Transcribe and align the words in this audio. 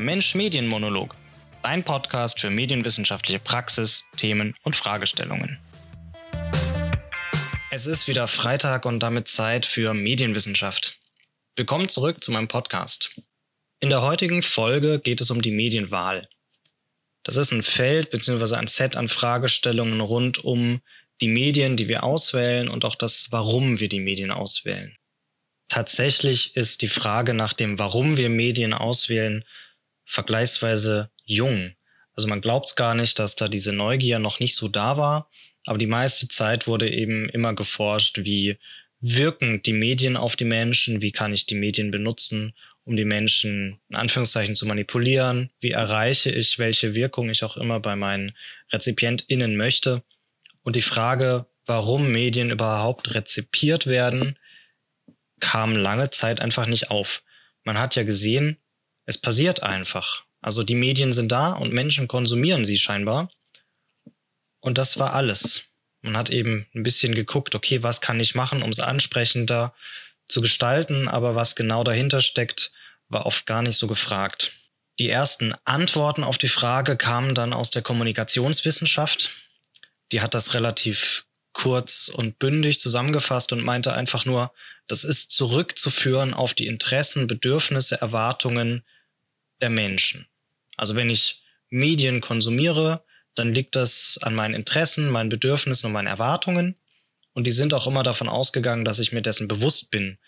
Der 0.00 0.06
Mensch-Medien-Monolog. 0.06 1.14
Dein 1.62 1.84
Podcast 1.84 2.40
für 2.40 2.48
medienwissenschaftliche 2.48 3.38
Praxis, 3.38 4.02
Themen 4.16 4.56
und 4.62 4.74
Fragestellungen. 4.74 5.58
Es 7.70 7.84
ist 7.84 8.08
wieder 8.08 8.26
Freitag 8.26 8.86
und 8.86 9.00
damit 9.00 9.28
Zeit 9.28 9.66
für 9.66 9.92
Medienwissenschaft. 9.92 10.98
Willkommen 11.54 11.90
zurück 11.90 12.24
zu 12.24 12.32
meinem 12.32 12.48
Podcast. 12.48 13.20
In 13.80 13.90
der 13.90 14.00
heutigen 14.00 14.42
Folge 14.42 15.00
geht 15.00 15.20
es 15.20 15.30
um 15.30 15.42
die 15.42 15.50
Medienwahl. 15.50 16.30
Das 17.22 17.36
ist 17.36 17.52
ein 17.52 17.62
Feld 17.62 18.08
bzw. 18.08 18.54
ein 18.54 18.68
Set 18.68 18.96
an 18.96 19.10
Fragestellungen 19.10 20.00
rund 20.00 20.42
um 20.42 20.80
die 21.20 21.28
Medien, 21.28 21.76
die 21.76 21.88
wir 21.88 22.04
auswählen 22.04 22.70
und 22.70 22.86
auch 22.86 22.94
das, 22.94 23.26
warum 23.32 23.80
wir 23.80 23.90
die 23.90 24.00
Medien 24.00 24.30
auswählen. 24.30 24.96
Tatsächlich 25.68 26.56
ist 26.56 26.80
die 26.80 26.88
Frage 26.88 27.34
nach 27.34 27.52
dem, 27.52 27.78
warum 27.78 28.16
wir 28.16 28.30
Medien 28.30 28.72
auswählen, 28.72 29.44
vergleichsweise 30.10 31.10
jung. 31.24 31.72
Also 32.14 32.26
man 32.26 32.40
glaubt 32.40 32.74
gar 32.74 32.94
nicht, 32.94 33.18
dass 33.20 33.36
da 33.36 33.46
diese 33.46 33.72
Neugier 33.72 34.18
noch 34.18 34.40
nicht 34.40 34.56
so 34.56 34.66
da 34.66 34.96
war, 34.96 35.30
aber 35.66 35.78
die 35.78 35.86
meiste 35.86 36.26
Zeit 36.26 36.66
wurde 36.66 36.90
eben 36.90 37.28
immer 37.28 37.54
geforscht, 37.54 38.18
wie 38.24 38.58
wirken 39.00 39.62
die 39.62 39.72
Medien 39.72 40.16
auf 40.16 40.34
die 40.34 40.44
Menschen, 40.44 41.00
wie 41.00 41.12
kann 41.12 41.32
ich 41.32 41.46
die 41.46 41.54
Medien 41.54 41.92
benutzen, 41.92 42.54
um 42.84 42.96
die 42.96 43.04
Menschen 43.04 43.78
in 43.88 43.96
Anführungszeichen 43.96 44.56
zu 44.56 44.66
manipulieren, 44.66 45.50
wie 45.60 45.70
erreiche 45.70 46.30
ich 46.30 46.58
welche 46.58 46.94
Wirkung 46.94 47.30
ich 47.30 47.44
auch 47.44 47.56
immer 47.56 47.78
bei 47.78 47.94
meinen 47.94 48.36
RezipientInnen 48.72 49.56
möchte. 49.56 50.02
Und 50.62 50.74
die 50.74 50.82
Frage, 50.82 51.46
warum 51.66 52.10
Medien 52.10 52.50
überhaupt 52.50 53.14
rezipiert 53.14 53.86
werden, 53.86 54.36
kam 55.38 55.76
lange 55.76 56.10
Zeit 56.10 56.40
einfach 56.40 56.66
nicht 56.66 56.90
auf. 56.90 57.22
Man 57.62 57.78
hat 57.78 57.94
ja 57.94 58.02
gesehen, 58.02 58.56
es 59.10 59.18
passiert 59.18 59.62
einfach. 59.64 60.22
Also 60.40 60.62
die 60.62 60.76
Medien 60.76 61.12
sind 61.12 61.32
da 61.32 61.52
und 61.52 61.72
Menschen 61.72 62.06
konsumieren 62.06 62.64
sie 62.64 62.78
scheinbar. 62.78 63.28
Und 64.60 64.78
das 64.78 64.98
war 64.98 65.14
alles. 65.14 65.64
Man 66.00 66.16
hat 66.16 66.30
eben 66.30 66.66
ein 66.74 66.84
bisschen 66.84 67.14
geguckt, 67.14 67.54
okay, 67.56 67.82
was 67.82 68.00
kann 68.00 68.20
ich 68.20 68.36
machen, 68.36 68.62
um 68.62 68.70
es 68.70 68.78
ansprechender 68.78 69.74
zu 70.26 70.40
gestalten, 70.40 71.08
aber 71.08 71.34
was 71.34 71.56
genau 71.56 71.82
dahinter 71.82 72.20
steckt, 72.20 72.72
war 73.08 73.26
oft 73.26 73.46
gar 73.46 73.62
nicht 73.62 73.76
so 73.76 73.88
gefragt. 73.88 74.52
Die 75.00 75.10
ersten 75.10 75.54
Antworten 75.64 76.22
auf 76.22 76.38
die 76.38 76.48
Frage 76.48 76.96
kamen 76.96 77.34
dann 77.34 77.52
aus 77.52 77.70
der 77.70 77.82
Kommunikationswissenschaft. 77.82 79.32
Die 80.12 80.20
hat 80.20 80.34
das 80.34 80.54
relativ 80.54 81.24
kurz 81.52 82.08
und 82.08 82.38
bündig 82.38 82.78
zusammengefasst 82.78 83.52
und 83.52 83.64
meinte 83.64 83.92
einfach 83.92 84.24
nur, 84.24 84.52
das 84.86 85.02
ist 85.02 85.32
zurückzuführen 85.32 86.32
auf 86.32 86.54
die 86.54 86.68
Interessen, 86.68 87.26
Bedürfnisse, 87.26 88.00
Erwartungen 88.00 88.84
der 89.60 89.70
Menschen. 89.70 90.26
Also 90.76 90.94
wenn 90.96 91.10
ich 91.10 91.42
Medien 91.68 92.20
konsumiere, 92.20 93.04
dann 93.34 93.54
liegt 93.54 93.76
das 93.76 94.18
an 94.22 94.34
meinen 94.34 94.54
Interessen, 94.54 95.10
meinen 95.10 95.28
Bedürfnissen 95.28 95.86
und 95.86 95.92
meinen 95.92 96.08
Erwartungen. 96.08 96.76
Und 97.32 97.46
die 97.46 97.52
sind 97.52 97.74
auch 97.74 97.86
immer 97.86 98.02
davon 98.02 98.28
ausgegangen, 98.28 98.84
dass 98.84 98.98
ich 98.98 99.12
mir 99.12 99.22
dessen 99.22 99.48
bewusst 99.48 99.90
bin. 99.90 100.18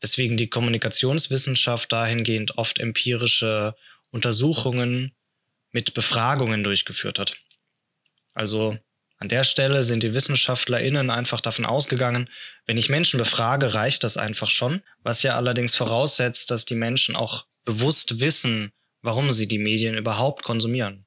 Weswegen 0.00 0.36
die 0.36 0.48
Kommunikationswissenschaft 0.48 1.92
dahingehend 1.92 2.58
oft 2.58 2.80
empirische 2.80 3.76
Untersuchungen 4.10 5.12
mit 5.70 5.94
Befragungen 5.94 6.64
durchgeführt 6.64 7.18
hat. 7.18 7.36
Also 8.34 8.78
an 9.18 9.28
der 9.28 9.44
Stelle 9.44 9.84
sind 9.84 10.02
die 10.02 10.14
WissenschaftlerInnen 10.14 11.08
einfach 11.08 11.40
davon 11.40 11.64
ausgegangen, 11.64 12.28
wenn 12.66 12.76
ich 12.76 12.88
Menschen 12.88 13.18
befrage, 13.18 13.72
reicht 13.72 14.02
das 14.02 14.16
einfach 14.16 14.50
schon. 14.50 14.82
Was 15.02 15.22
ja 15.22 15.36
allerdings 15.36 15.76
voraussetzt, 15.76 16.50
dass 16.50 16.64
die 16.64 16.74
Menschen 16.74 17.14
auch 17.14 17.46
bewusst 17.64 18.20
wissen, 18.20 18.72
warum 19.02 19.32
sie 19.32 19.48
die 19.48 19.58
Medien 19.58 19.96
überhaupt 19.96 20.42
konsumieren. 20.42 21.06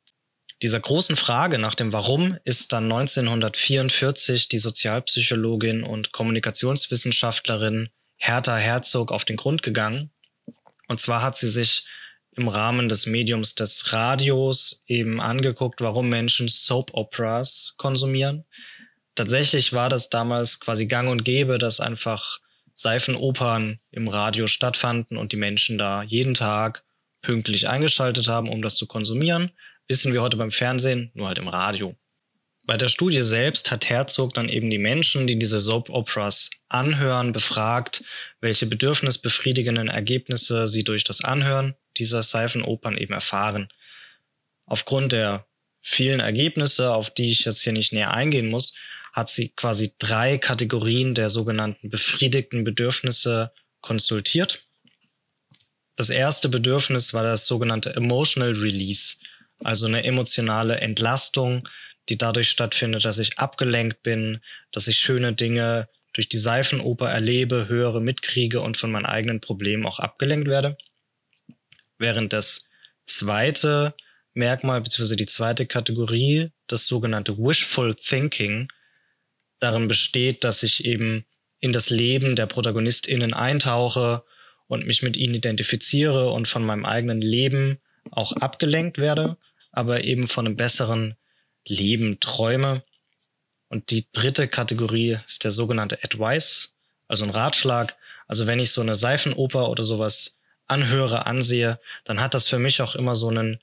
Dieser 0.62 0.80
großen 0.80 1.16
Frage 1.16 1.58
nach 1.58 1.76
dem 1.76 1.92
Warum 1.92 2.38
ist 2.44 2.72
dann 2.72 2.86
1944 2.86 4.48
die 4.48 4.58
Sozialpsychologin 4.58 5.84
und 5.84 6.14
Kommunikationswissenschaftlerin 6.14 7.90
Hertha 8.18 8.56
Herzog 8.56 9.12
auf 9.12 9.26
den 9.26 9.36
Grund 9.36 9.64
gegangen. 9.64 10.12
Und 10.88 11.02
zwar 11.02 11.22
hat 11.22 11.38
sie 11.38 11.50
sich 11.50 11.86
im 12.32 12.48
Rahmen 12.48 12.90
des 12.90 13.06
Mediums 13.06 13.56
des 13.56 13.92
Radios 13.94 14.84
eben 14.88 15.22
angeguckt, 15.22 15.82
warum 15.82 16.10
Menschen 16.10 16.48
Soap 16.48 16.94
Operas 16.94 17.76
konsumieren. 17.78 18.46
Tatsächlich 19.16 19.72
war 19.72 19.90
das 19.90 20.10
damals 20.10 20.60
quasi 20.60 20.86
gang 20.86 21.10
und 21.10 21.24
gäbe, 21.24 21.58
dass 21.58 21.80
einfach 21.80 22.40
Seifenopern 22.75 23.80
im 23.91 24.08
Radio 24.08 24.47
stattfanden 24.47 25.18
und 25.18 25.31
die 25.31 25.38
Menschen 25.38 25.78
da 25.78 26.03
jeden 26.03 26.34
Tag 26.36 26.84
pünktlich 27.22 27.68
eingeschaltet 27.68 28.28
haben, 28.28 28.50
um 28.50 28.62
das 28.62 28.75
zu 28.75 28.86
konsumieren. 28.86 29.52
Wissen 29.88 30.13
wir 30.13 30.22
heute 30.22 30.38
beim 30.38 30.52
Fernsehen, 30.52 31.12
nur 31.14 31.28
halt 31.28 31.38
im 31.38 31.47
Radio. 31.47 31.96
Bei 32.68 32.78
der 32.78 32.90
Studie 32.90 33.22
selbst 33.22 33.69
hat 33.69 33.90
Herzog 33.90 34.34
dann 34.34 34.50
eben 34.50 34.69
die 34.69 34.80
Menschen, 34.80 35.28
die 35.28 35.38
diese 35.38 35.59
Soap 35.59 35.90
Operas 35.90 36.50
anhören, 36.68 37.31
befragt, 37.31 38.03
welche 38.41 38.66
bedürfnisbefriedigenden 38.66 39.88
Ergebnisse 39.88 40.68
sie 40.68 40.84
durch 40.84 41.03
das 41.03 41.24
Anhören 41.24 41.75
dieser 41.97 42.24
Seifenopern 42.24 42.97
eben 42.97 43.14
erfahren. 43.14 43.69
Aufgrund 44.66 45.12
der 45.12 45.46
vielen 45.81 46.19
Ergebnisse, 46.19 46.91
auf 46.91 47.12
die 47.12 47.31
ich 47.31 47.46
jetzt 47.46 47.62
hier 47.62 47.74
nicht 47.74 47.94
näher 47.94 48.12
eingehen 48.12 48.50
muss, 48.50 48.74
hat 49.16 49.30
sie 49.30 49.48
quasi 49.56 49.94
drei 49.98 50.38
Kategorien 50.38 51.16
der 51.16 51.30
sogenannten 51.30 51.90
befriedigten 51.90 52.66
Bedürfnisse 52.66 53.53
konsultiert. 53.80 54.68
Das 55.96 56.09
erste 56.09 56.50
Bedürfnis 56.50 57.14
war 57.14 57.24
das 57.24 57.48
sogenannte 57.48 57.96
Emotional 57.96 58.52
Release, 58.52 59.16
also 59.64 59.86
eine 59.86 60.03
emotionale 60.03 60.81
Entlastung, 60.81 61.70
die 62.09 62.18
dadurch 62.18 62.50
stattfindet, 62.50 63.06
dass 63.06 63.18
ich 63.18 63.40
abgelenkt 63.40 64.03
bin, 64.03 64.42
dass 64.74 64.90
ich 64.90 64.98
schöne 64.98 65.32
Dinge 65.32 65.88
durch 66.12 66.28
die 66.28 66.38
Seifenoper 66.38 67.09
erlebe, 67.09 67.70
höre, 67.70 68.02
mitkriege 68.02 68.59
und 68.59 68.76
von 68.76 68.92
meinen 68.92 69.06
eigenen 69.06 69.40
Problemen 69.40 69.86
auch 69.86 70.00
abgelenkt 70.00 70.50
werde. 70.50 70.78
Während 71.97 72.34
das 72.34 72.66
zweite 73.06 73.94
Merkmal 74.34 74.82
bzw. 74.82 75.16
die 75.16 75.26
zweite 75.26 75.66
Kategorie, 75.66 76.52
das 76.68 76.86
sogenannte 76.86 77.38
Wishful 77.38 77.96
Thinking, 77.96 78.68
darin 79.66 79.88
besteht, 79.88 80.44
dass 80.44 80.64
ich 80.64 80.86
eben 80.86 81.26
in 81.59 81.74
das 81.74 81.90
Leben 81.90 82.36
der 82.36 82.46
ProtagonistInnen 82.46 83.34
eintauche 83.34 84.24
und 84.68 84.86
mich 84.86 85.02
mit 85.02 85.18
ihnen 85.18 85.34
identifiziere 85.34 86.30
und 86.30 86.48
von 86.48 86.64
meinem 86.64 86.86
eigenen 86.86 87.22
Leben 87.22 87.80
auch 88.12 88.31
abgelenkt 88.34 89.00
werde, 89.00 89.38
aber 89.72 90.03
eben 90.03 90.28
von 90.28 90.46
einem 90.46 90.56
besseren 90.56 91.16
Leben 91.68 92.20
träume. 92.20 92.84
Und 93.70 93.90
die 93.90 94.06
dritte 94.14 94.48
Kategorie 94.48 95.18
ist 95.26 95.44
der 95.44 95.52
sogenannte 95.52 96.03
Advice, 96.03 96.76
also 97.08 97.24
ein 97.24 97.32
Ratschlag. 97.32 97.96
Also 98.28 98.46
wenn 98.46 98.59
ich 98.59 98.72
so 98.72 98.82
eine 98.82 98.96
Seifenoper 98.96 99.70
oder 99.70 99.84
sowas 99.84 100.40
anhöre, 100.68 101.26
ansehe, 101.26 101.80
dann 102.03 102.22
hat 102.22 102.36
das 102.36 102.47
für 102.47 102.59
mich 102.59 102.82
auch 102.82 102.96
immer 102.96 103.16
so 103.16 103.28
einen 103.28 103.59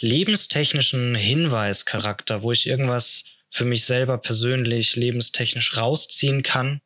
lebenstechnischen 0.00 1.14
Hinweischarakter, 1.14 2.42
wo 2.42 2.52
ich 2.52 2.66
irgendwas 2.66 3.24
für 3.50 3.64
mich 3.64 3.84
selber 3.84 4.18
persönlich 4.18 4.96
lebenstechnisch 4.96 5.76
rausziehen 5.76 6.42
kann. 6.42 6.80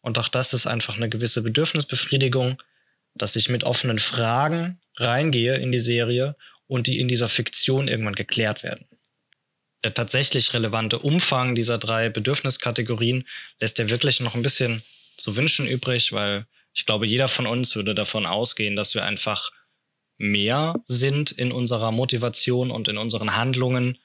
Und 0.00 0.18
auch 0.18 0.28
das 0.28 0.52
ist 0.52 0.66
einfach 0.66 0.96
eine 0.96 1.08
gewisse 1.08 1.42
Bedürfnisbefriedigung, 1.42 2.62
dass 3.14 3.36
ich 3.36 3.48
mit 3.48 3.64
offenen 3.64 3.98
Fragen 3.98 4.80
reingehe 4.96 5.56
in 5.56 5.72
die 5.72 5.80
Serie 5.80 6.36
und 6.66 6.86
die 6.86 6.98
in 6.98 7.08
dieser 7.08 7.28
Fiktion 7.28 7.88
irgendwann 7.88 8.14
geklärt 8.14 8.62
werden. 8.62 8.86
Der 9.82 9.94
tatsächlich 9.94 10.54
relevante 10.54 10.98
Umfang 10.98 11.54
dieser 11.54 11.78
drei 11.78 12.08
Bedürfniskategorien 12.08 13.26
lässt 13.60 13.78
ja 13.78 13.90
wirklich 13.90 14.20
noch 14.20 14.34
ein 14.34 14.42
bisschen 14.42 14.82
zu 15.16 15.36
wünschen 15.36 15.66
übrig, 15.66 16.12
weil 16.12 16.46
ich 16.72 16.86
glaube, 16.86 17.06
jeder 17.06 17.28
von 17.28 17.46
uns 17.46 17.76
würde 17.76 17.94
davon 17.94 18.26
ausgehen, 18.26 18.76
dass 18.76 18.94
wir 18.94 19.04
einfach 19.04 19.52
mehr 20.16 20.82
sind 20.86 21.30
in 21.30 21.52
unserer 21.52 21.92
Motivation 21.92 22.70
und 22.70 22.88
in 22.88 22.98
unseren 22.98 23.36
Handlungen 23.36 23.98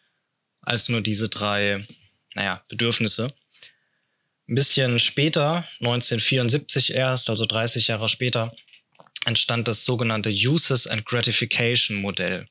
als 0.62 0.90
nur 0.90 1.02
diese 1.02 1.30
drei, 1.30 1.86
naja, 2.40 2.64
Bedürfnisse. 2.70 3.28
Ein 4.48 4.56
bisschen 4.56 5.00
später, 5.00 5.68
1974 5.82 6.94
erst, 6.94 7.30
also 7.30 7.46
30 7.46 7.88
Jahre 7.88 8.08
später, 8.08 8.56
entstand 9.26 9.68
das 9.68 9.84
sogenannte 9.84 10.30
Uses 10.30 10.88
and 10.88 11.06
Gratification 11.06 11.98
Modell. 11.98 12.48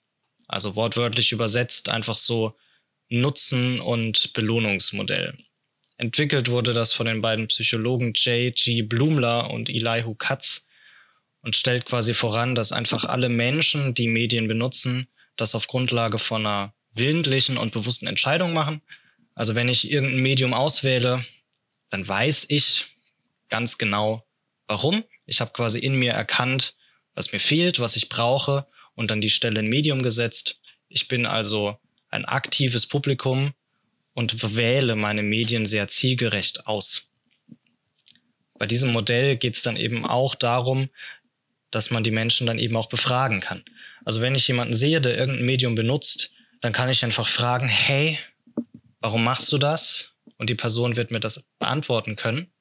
Also 0.46 0.76
wortwörtlich 0.76 1.32
übersetzt 1.32 1.88
einfach 1.88 2.16
so 2.16 2.54
Nutzen- 3.08 3.80
und 3.80 4.34
Belohnungsmodell. 4.34 5.38
Entwickelt 5.96 6.50
wurde 6.50 6.74
das 6.74 6.92
von 6.92 7.06
den 7.06 7.22
beiden 7.22 7.48
Psychologen 7.48 8.12
J. 8.12 8.54
G. 8.54 8.82
Blumler 8.82 9.50
und 9.50 9.70
Elihu 9.70 10.14
Katz 10.14 10.66
und 11.40 11.56
stellt 11.56 11.86
quasi 11.86 12.12
voran, 12.12 12.54
dass 12.54 12.72
einfach 12.72 13.04
alle 13.04 13.30
Menschen, 13.30 13.94
die 13.94 14.08
Medien 14.08 14.48
benutzen, 14.48 15.08
das 15.36 15.54
auf 15.54 15.66
Grundlage 15.66 16.18
von 16.18 16.44
einer 16.44 16.74
willentlichen 16.92 17.56
und 17.56 17.72
bewussten 17.72 18.06
Entscheidung 18.06 18.52
machen. 18.52 18.82
Also 19.38 19.54
wenn 19.54 19.68
ich 19.68 19.88
irgendein 19.88 20.20
Medium 20.20 20.52
auswähle, 20.52 21.24
dann 21.90 22.06
weiß 22.08 22.46
ich 22.48 22.86
ganz 23.48 23.78
genau, 23.78 24.26
warum. 24.66 25.04
Ich 25.26 25.40
habe 25.40 25.52
quasi 25.52 25.78
in 25.78 25.94
mir 25.94 26.10
erkannt, 26.10 26.74
was 27.14 27.30
mir 27.30 27.38
fehlt, 27.38 27.78
was 27.78 27.94
ich 27.94 28.08
brauche 28.08 28.66
und 28.96 29.12
an 29.12 29.20
die 29.20 29.30
Stelle 29.30 29.60
ein 29.60 29.68
Medium 29.68 30.02
gesetzt. 30.02 30.60
Ich 30.88 31.06
bin 31.06 31.24
also 31.24 31.78
ein 32.08 32.24
aktives 32.24 32.88
Publikum 32.88 33.52
und 34.12 34.56
wähle 34.56 34.96
meine 34.96 35.22
Medien 35.22 35.66
sehr 35.66 35.86
zielgerecht 35.86 36.66
aus. 36.66 37.08
Bei 38.58 38.66
diesem 38.66 38.90
Modell 38.90 39.36
geht 39.36 39.54
es 39.54 39.62
dann 39.62 39.76
eben 39.76 40.04
auch 40.04 40.34
darum, 40.34 40.88
dass 41.70 41.92
man 41.92 42.02
die 42.02 42.10
Menschen 42.10 42.48
dann 42.48 42.58
eben 42.58 42.76
auch 42.76 42.88
befragen 42.88 43.40
kann. 43.40 43.62
Also 44.04 44.20
wenn 44.20 44.34
ich 44.34 44.48
jemanden 44.48 44.74
sehe, 44.74 45.00
der 45.00 45.16
irgendein 45.16 45.46
Medium 45.46 45.76
benutzt, 45.76 46.32
dann 46.60 46.72
kann 46.72 46.88
ich 46.88 47.04
einfach 47.04 47.28
fragen, 47.28 47.68
hey, 47.68 48.18
warum 49.00 49.24
machst 49.24 49.50
du 49.52 49.58
das? 49.58 50.12
Und 50.36 50.50
die 50.50 50.54
Person 50.54 50.96
wird 50.96 51.10
mir 51.10 51.20
das 51.20 51.44
beantworten 51.58 52.16
können, 52.16 52.52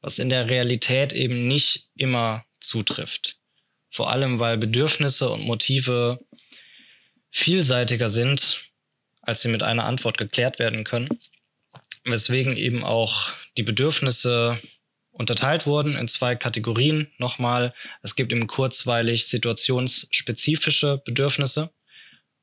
was 0.00 0.18
in 0.18 0.28
der 0.28 0.48
Realität 0.48 1.12
eben 1.12 1.48
nicht 1.48 1.88
immer 1.94 2.44
zutrifft. 2.60 3.38
Vor 3.90 4.10
allem, 4.10 4.38
weil 4.38 4.58
Bedürfnisse 4.58 5.30
und 5.30 5.42
Motive 5.42 6.18
vielseitiger 7.30 8.08
sind, 8.08 8.70
als 9.22 9.42
sie 9.42 9.48
mit 9.48 9.62
einer 9.62 9.84
Antwort 9.84 10.18
geklärt 10.18 10.58
werden 10.58 10.84
können. 10.84 11.08
Weswegen 12.04 12.56
eben 12.56 12.84
auch 12.84 13.32
die 13.56 13.62
Bedürfnisse 13.62 14.60
unterteilt 15.10 15.66
wurden 15.66 15.96
in 15.96 16.08
zwei 16.08 16.36
Kategorien. 16.36 17.10
Nochmal, 17.18 17.72
es 18.02 18.14
gibt 18.16 18.32
eben 18.32 18.46
kurzweilig 18.46 19.26
situationsspezifische 19.26 21.02
Bedürfnisse. 21.04 21.70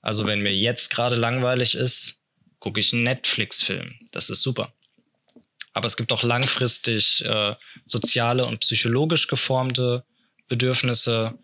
Also 0.02 0.26
wenn 0.26 0.42
mir 0.42 0.54
jetzt 0.54 0.90
gerade 0.90 1.16
langweilig 1.16 1.76
ist, 1.76 2.21
gucke 2.62 2.80
ich 2.80 2.94
einen 2.94 3.04
Netflix-Film. 3.04 3.96
Das 4.12 4.30
ist 4.30 4.42
super. 4.42 4.74
Aber 5.74 5.88
es 5.88 5.98
gibt 5.98 6.14
auch 6.14 6.24
langfristig 6.24 7.26
äh, 7.26 7.56
soziale 7.86 8.46
und 8.46 8.60
psychologisch 8.60 9.28
geformte 9.28 10.06
Bedürfnisse. 10.48 11.38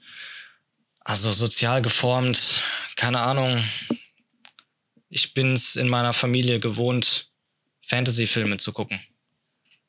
Also 1.00 1.34
sozial 1.34 1.81
geformt, 1.81 2.62
keine 2.96 3.19
Ahnung. 3.19 3.64
Ich 5.10 5.34
bin 5.34 5.54
es 5.54 5.75
in 5.75 5.90
meiner 5.90 6.14
Familie 6.14 6.60
gewohnt, 6.60 7.31
Fantasy-Filme 7.88 8.58
zu 8.58 8.74
gucken. 8.74 9.02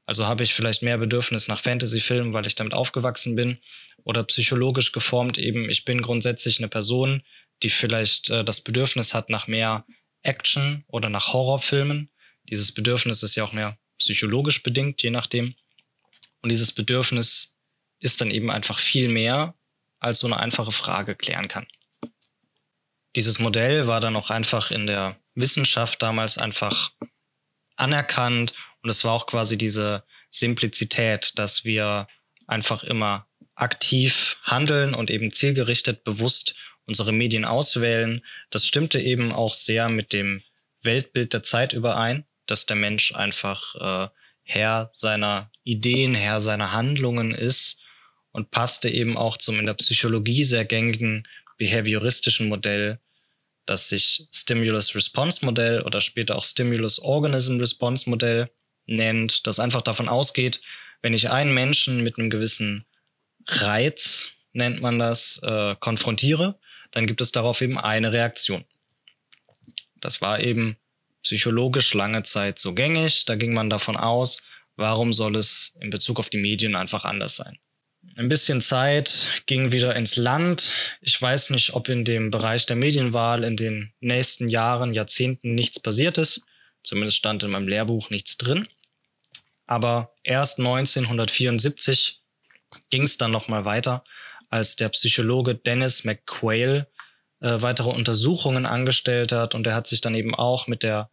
Also 0.06 0.26
habe 0.26 0.44
ich 0.44 0.54
vielleicht 0.54 0.82
mehr 0.82 0.96
Bedürfnis 0.96 1.48
nach 1.48 1.60
Fantasy-Filmen, 1.60 2.32
weil 2.32 2.46
ich 2.46 2.54
damit 2.54 2.72
aufgewachsen 2.72 3.36
bin. 3.36 3.58
Oder 4.04 4.25
psychologisch 4.25 4.92
geformt 4.92 5.36
eben, 5.36 5.69
ich 5.69 5.84
bin 5.84 6.00
grundsätzlich 6.00 6.58
eine 6.58 6.69
Person, 6.69 7.22
die 7.62 7.69
vielleicht 7.69 8.30
äh, 8.30 8.44
das 8.44 8.62
Bedürfnis 8.62 9.12
hat 9.12 9.28
nach 9.28 9.48
mehr 9.48 9.84
Action 10.28 10.84
oder 10.86 11.08
nach 11.08 11.32
Horrorfilmen. 11.32 12.10
Dieses 12.44 12.72
Bedürfnis 12.72 13.22
ist 13.22 13.34
ja 13.34 13.44
auch 13.44 13.52
mehr 13.52 13.78
psychologisch 13.98 14.62
bedingt, 14.62 15.02
je 15.02 15.10
nachdem. 15.10 15.54
Und 16.42 16.50
dieses 16.50 16.72
Bedürfnis 16.72 17.56
ist 17.98 18.20
dann 18.20 18.30
eben 18.30 18.50
einfach 18.50 18.78
viel 18.78 19.08
mehr, 19.08 19.54
als 19.98 20.20
so 20.20 20.26
eine 20.26 20.38
einfache 20.38 20.70
Frage 20.70 21.16
klären 21.16 21.48
kann. 21.48 21.66
Dieses 23.16 23.38
Modell 23.38 23.86
war 23.86 24.00
dann 24.00 24.14
auch 24.14 24.30
einfach 24.30 24.70
in 24.70 24.86
der 24.86 25.19
Wissenschaft 25.34 26.02
damals 26.02 26.38
einfach 26.38 26.92
anerkannt 27.76 28.52
und 28.82 28.90
es 28.90 29.02
war 29.04 29.12
auch 29.14 29.26
quasi 29.26 29.56
diese 29.56 30.04
Simplizität, 30.30 31.32
dass 31.36 31.64
wir 31.64 32.06
einfach 32.46 32.84
immer 32.84 33.26
aktiv 33.54 34.36
handeln 34.42 34.94
und 34.94 35.10
eben 35.10 35.32
zielgerichtet 35.32 36.04
bewusst 36.04 36.54
unsere 36.88 37.12
Medien 37.12 37.44
auswählen. 37.44 38.25
Das 38.50 38.67
stimmte 38.67 39.00
eben 39.00 39.31
auch 39.31 39.55
sehr 39.55 39.88
mit 39.88 40.12
dem 40.12 40.43
Weltbild 40.82 41.32
der 41.32 41.44
Zeit 41.44 41.73
überein, 41.73 42.25
dass 42.46 42.67
der 42.67 42.76
Mensch 42.76 43.14
einfach 43.14 43.75
äh, 43.76 44.08
Herr 44.43 44.90
seiner 44.94 45.50
Ideen, 45.62 46.14
Herr 46.14 46.40
seiner 46.40 46.73
Handlungen 46.73 47.35
ist 47.35 47.79
und 48.32 48.50
passte 48.50 48.88
eben 48.88 49.17
auch 49.17 49.37
zum 49.37 49.58
in 49.58 49.67
der 49.67 49.75
Psychologie 49.75 50.44
sehr 50.44 50.64
gängigen 50.64 51.29
behavioristischen 51.58 52.49
Modell, 52.49 52.99
das 53.67 53.88
sich 53.88 54.26
Stimulus-Response-Modell 54.32 55.82
oder 55.82 56.00
später 56.00 56.37
auch 56.37 56.44
Stimulus-Organism-Response-Modell 56.44 58.49
nennt, 58.87 59.46
das 59.46 59.61
einfach 59.61 59.82
davon 59.82 60.08
ausgeht, 60.08 60.62
wenn 61.02 61.12
ich 61.12 61.31
einen 61.31 61.52
Menschen 61.52 62.02
mit 62.02 62.19
einem 62.19 62.31
gewissen 62.31 62.87
Reiz, 63.46 64.32
nennt 64.52 64.81
man 64.81 64.99
das, 64.99 65.40
äh, 65.43 65.76
konfrontiere, 65.79 66.58
dann 66.90 67.06
gibt 67.06 67.20
es 67.20 67.32
darauf 67.32 67.61
eben 67.61 67.79
eine 67.79 68.12
Reaktion. 68.12 68.64
Das 70.00 70.20
war 70.20 70.40
eben 70.40 70.76
psychologisch 71.23 71.94
lange 71.94 72.23
Zeit 72.23 72.58
so 72.58 72.75
gängig. 72.75 73.25
Da 73.25 73.35
ging 73.35 73.52
man 73.52 73.70
davon 73.70 73.96
aus, 73.96 74.43
warum 74.76 75.12
soll 75.12 75.37
es 75.37 75.76
in 75.81 75.90
Bezug 75.90 76.19
auf 76.19 76.31
die 76.31 76.38
Medien 76.38 76.76
einfach 76.76 77.05
anders 77.05 77.37
sein. 77.37 77.58
Ein 78.17 78.29
bisschen 78.29 78.61
Zeit 78.61 79.43
ging 79.46 79.73
wieder 79.73 79.94
ins 79.94 80.17
Land. 80.17 80.73
Ich 81.00 81.20
weiß 81.20 81.50
nicht, 81.50 81.75
ob 81.75 81.88
in 81.88 82.05
dem 82.05 82.31
Bereich 82.31 82.67
der 82.67 82.76
Medienwahl 82.76 83.44
in 83.44 83.56
den 83.56 83.93
nächsten 84.00 84.49
Jahren, 84.49 84.94
Jahrzehnten 84.94 85.55
nichts 85.55 85.79
passiert 85.81 86.19
ist. 86.19 86.43
Zumindest 86.82 87.17
stand 87.17 87.43
in 87.43 87.50
meinem 87.50 87.69
Lehrbuch 87.69 88.11
nichts 88.11 88.37
drin. 88.37 88.67
Aber 89.67 90.14
erst 90.23 90.58
1974 90.58 92.20
ging 92.90 93.02
es 93.02 93.19
dann 93.19 93.31
nochmal 93.31 93.64
weiter, 93.64 94.05
als 94.48 94.76
der 94.76 94.88
Psychologe 94.90 95.54
Dennis 95.54 96.04
McQuail 96.04 96.86
äh, 97.40 97.62
weitere 97.62 97.90
Untersuchungen 97.90 98.66
angestellt 98.66 99.32
hat 99.32 99.54
und 99.54 99.66
er 99.66 99.74
hat 99.74 99.86
sich 99.86 100.00
dann 100.00 100.14
eben 100.14 100.34
auch 100.34 100.66
mit 100.66 100.82
der 100.82 101.10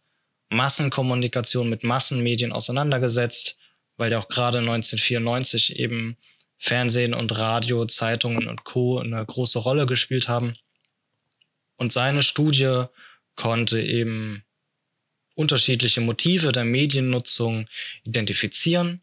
Massenkommunikation, 0.48 1.68
mit 1.68 1.84
Massenmedien 1.84 2.52
auseinandergesetzt, 2.52 3.56
weil 3.96 4.12
ja 4.12 4.18
auch 4.18 4.28
gerade 4.28 4.58
1994 4.58 5.76
eben 5.78 6.16
Fernsehen 6.58 7.14
und 7.14 7.36
Radio, 7.36 7.84
Zeitungen 7.86 8.48
und 8.48 8.64
Co. 8.64 8.98
eine 8.98 9.24
große 9.24 9.58
Rolle 9.58 9.86
gespielt 9.86 10.28
haben. 10.28 10.56
Und 11.76 11.92
seine 11.92 12.22
Studie 12.22 12.84
konnte 13.34 13.80
eben 13.80 14.42
unterschiedliche 15.34 16.00
Motive 16.00 16.52
der 16.52 16.64
Mediennutzung 16.64 17.68
identifizieren. 18.04 19.02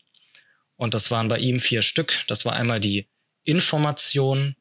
Und 0.75 0.95
das 0.95 1.11
waren 1.11 1.27
bei 1.27 1.37
ihm 1.37 1.59
vier 1.59 1.83
Stück. 1.83 2.23
Das 2.27 2.45
war 2.45 2.53
einmal 2.53 2.79
die 2.79 3.05
Information, 3.43 4.55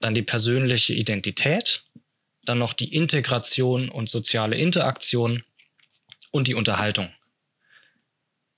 dann 0.00 0.14
die 0.14 0.22
persönliche 0.22 0.92
Identität, 0.94 1.84
dann 2.44 2.58
noch 2.58 2.72
die 2.72 2.94
Integration 2.94 3.88
und 3.88 4.08
soziale 4.08 4.56
Interaktion 4.56 5.42
und 6.30 6.48
die 6.48 6.54
Unterhaltung. 6.54 7.10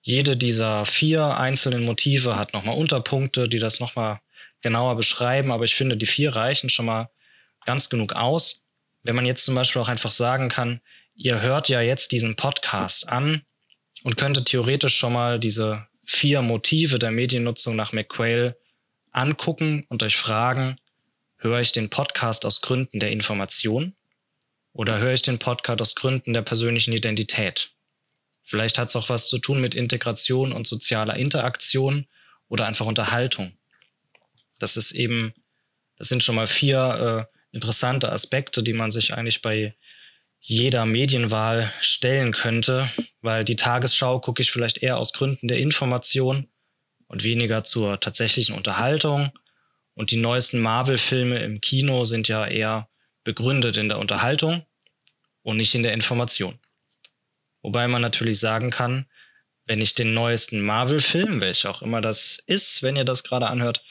Jede 0.02 0.36
dieser 0.36 0.86
vier 0.86 1.36
einzelnen 1.36 1.84
Motive 1.84 2.36
hat 2.36 2.52
nochmal 2.52 2.76
Unterpunkte, 2.76 3.48
die 3.48 3.58
das 3.58 3.80
nochmal 3.80 4.20
genauer 4.60 4.96
beschreiben, 4.96 5.50
aber 5.50 5.64
ich 5.64 5.74
finde, 5.74 5.96
die 5.96 6.06
vier 6.06 6.34
reichen 6.34 6.70
schon 6.70 6.86
mal 6.86 7.10
ganz 7.64 7.88
genug 7.90 8.12
aus. 8.12 8.62
Wenn 9.02 9.16
man 9.16 9.26
jetzt 9.26 9.44
zum 9.44 9.54
Beispiel 9.54 9.82
auch 9.82 9.88
einfach 9.88 10.10
sagen 10.10 10.48
kann, 10.48 10.80
ihr 11.14 11.40
hört 11.40 11.68
ja 11.68 11.80
jetzt 11.80 12.12
diesen 12.12 12.36
Podcast 12.36 13.08
an 13.08 13.42
und 14.04 14.16
könntet 14.16 14.46
theoretisch 14.46 14.96
schon 14.96 15.12
mal 15.12 15.38
diese 15.38 15.86
vier 16.04 16.42
Motive 16.42 16.98
der 16.98 17.10
Mediennutzung 17.10 17.74
nach 17.74 17.92
McQuail 17.92 18.56
angucken 19.16 19.86
und 19.88 20.02
euch 20.02 20.16
fragen, 20.16 20.78
höre 21.38 21.60
ich 21.60 21.72
den 21.72 21.90
Podcast 21.90 22.44
aus 22.44 22.60
Gründen 22.60 22.98
der 22.98 23.10
Information 23.10 23.94
oder 24.72 24.98
höre 24.98 25.14
ich 25.14 25.22
den 25.22 25.38
Podcast 25.38 25.80
aus 25.80 25.94
Gründen 25.94 26.32
der 26.32 26.42
persönlichen 26.42 26.92
Identität? 26.92 27.70
Vielleicht 28.44 28.78
hat 28.78 28.90
es 28.90 28.96
auch 28.96 29.08
was 29.08 29.28
zu 29.28 29.38
tun 29.38 29.60
mit 29.60 29.74
Integration 29.74 30.52
und 30.52 30.66
sozialer 30.66 31.16
Interaktion 31.16 32.06
oder 32.48 32.66
einfach 32.66 32.86
Unterhaltung. 32.86 33.52
Das 34.58 34.76
ist 34.76 34.92
eben, 34.92 35.34
das 35.98 36.08
sind 36.08 36.22
schon 36.22 36.36
mal 36.36 36.46
vier 36.46 37.28
äh, 37.32 37.36
interessante 37.54 38.12
Aspekte, 38.12 38.62
die 38.62 38.72
man 38.72 38.90
sich 38.90 39.14
eigentlich 39.14 39.42
bei 39.42 39.74
jeder 40.38 40.86
Medienwahl 40.86 41.72
stellen 41.80 42.32
könnte, 42.32 42.88
weil 43.20 43.44
die 43.44 43.56
Tagesschau 43.56 44.20
gucke 44.20 44.42
ich 44.42 44.52
vielleicht 44.52 44.78
eher 44.78 44.98
aus 44.98 45.12
Gründen 45.12 45.48
der 45.48 45.58
Information 45.58 46.48
und 47.08 47.22
weniger 47.22 47.64
zur 47.64 48.00
tatsächlichen 48.00 48.54
Unterhaltung. 48.54 49.30
Und 49.94 50.10
die 50.10 50.16
neuesten 50.16 50.60
Marvel-Filme 50.60 51.38
im 51.38 51.60
Kino 51.60 52.04
sind 52.04 52.28
ja 52.28 52.46
eher 52.46 52.88
begründet 53.24 53.76
in 53.76 53.88
der 53.88 53.98
Unterhaltung 53.98 54.64
und 55.42 55.56
nicht 55.56 55.74
in 55.74 55.82
der 55.82 55.92
Information. 55.92 56.58
Wobei 57.62 57.88
man 57.88 58.02
natürlich 58.02 58.38
sagen 58.38 58.70
kann, 58.70 59.06
wenn 59.64 59.80
ich 59.80 59.94
den 59.94 60.14
neuesten 60.14 60.60
Marvel-Film, 60.60 61.40
welcher 61.40 61.70
auch 61.70 61.82
immer 61.82 62.00
das 62.00 62.38
ist, 62.46 62.82
wenn 62.82 62.96
ihr 62.96 63.04
das 63.04 63.24
gerade 63.24 63.48
anhört, 63.48 63.84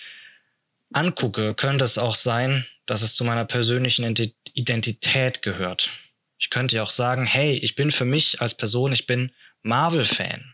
angucke, 0.93 1.53
könnte 1.53 1.83
es 1.83 1.97
auch 1.97 2.15
sein, 2.15 2.65
dass 2.85 3.01
es 3.01 3.15
zu 3.15 3.23
meiner 3.23 3.45
persönlichen 3.45 4.05
Identität 4.53 5.41
gehört. 5.41 5.89
Ich 6.37 6.49
könnte 6.49 6.77
ja 6.77 6.83
auch 6.83 6.91
sagen, 6.91 7.25
hey, 7.25 7.53
ich 7.57 7.75
bin 7.75 7.91
für 7.91 8.05
mich 8.05 8.41
als 8.41 8.55
Person, 8.55 8.93
ich 8.93 9.05
bin 9.05 9.31
Marvel-Fan. 9.63 10.53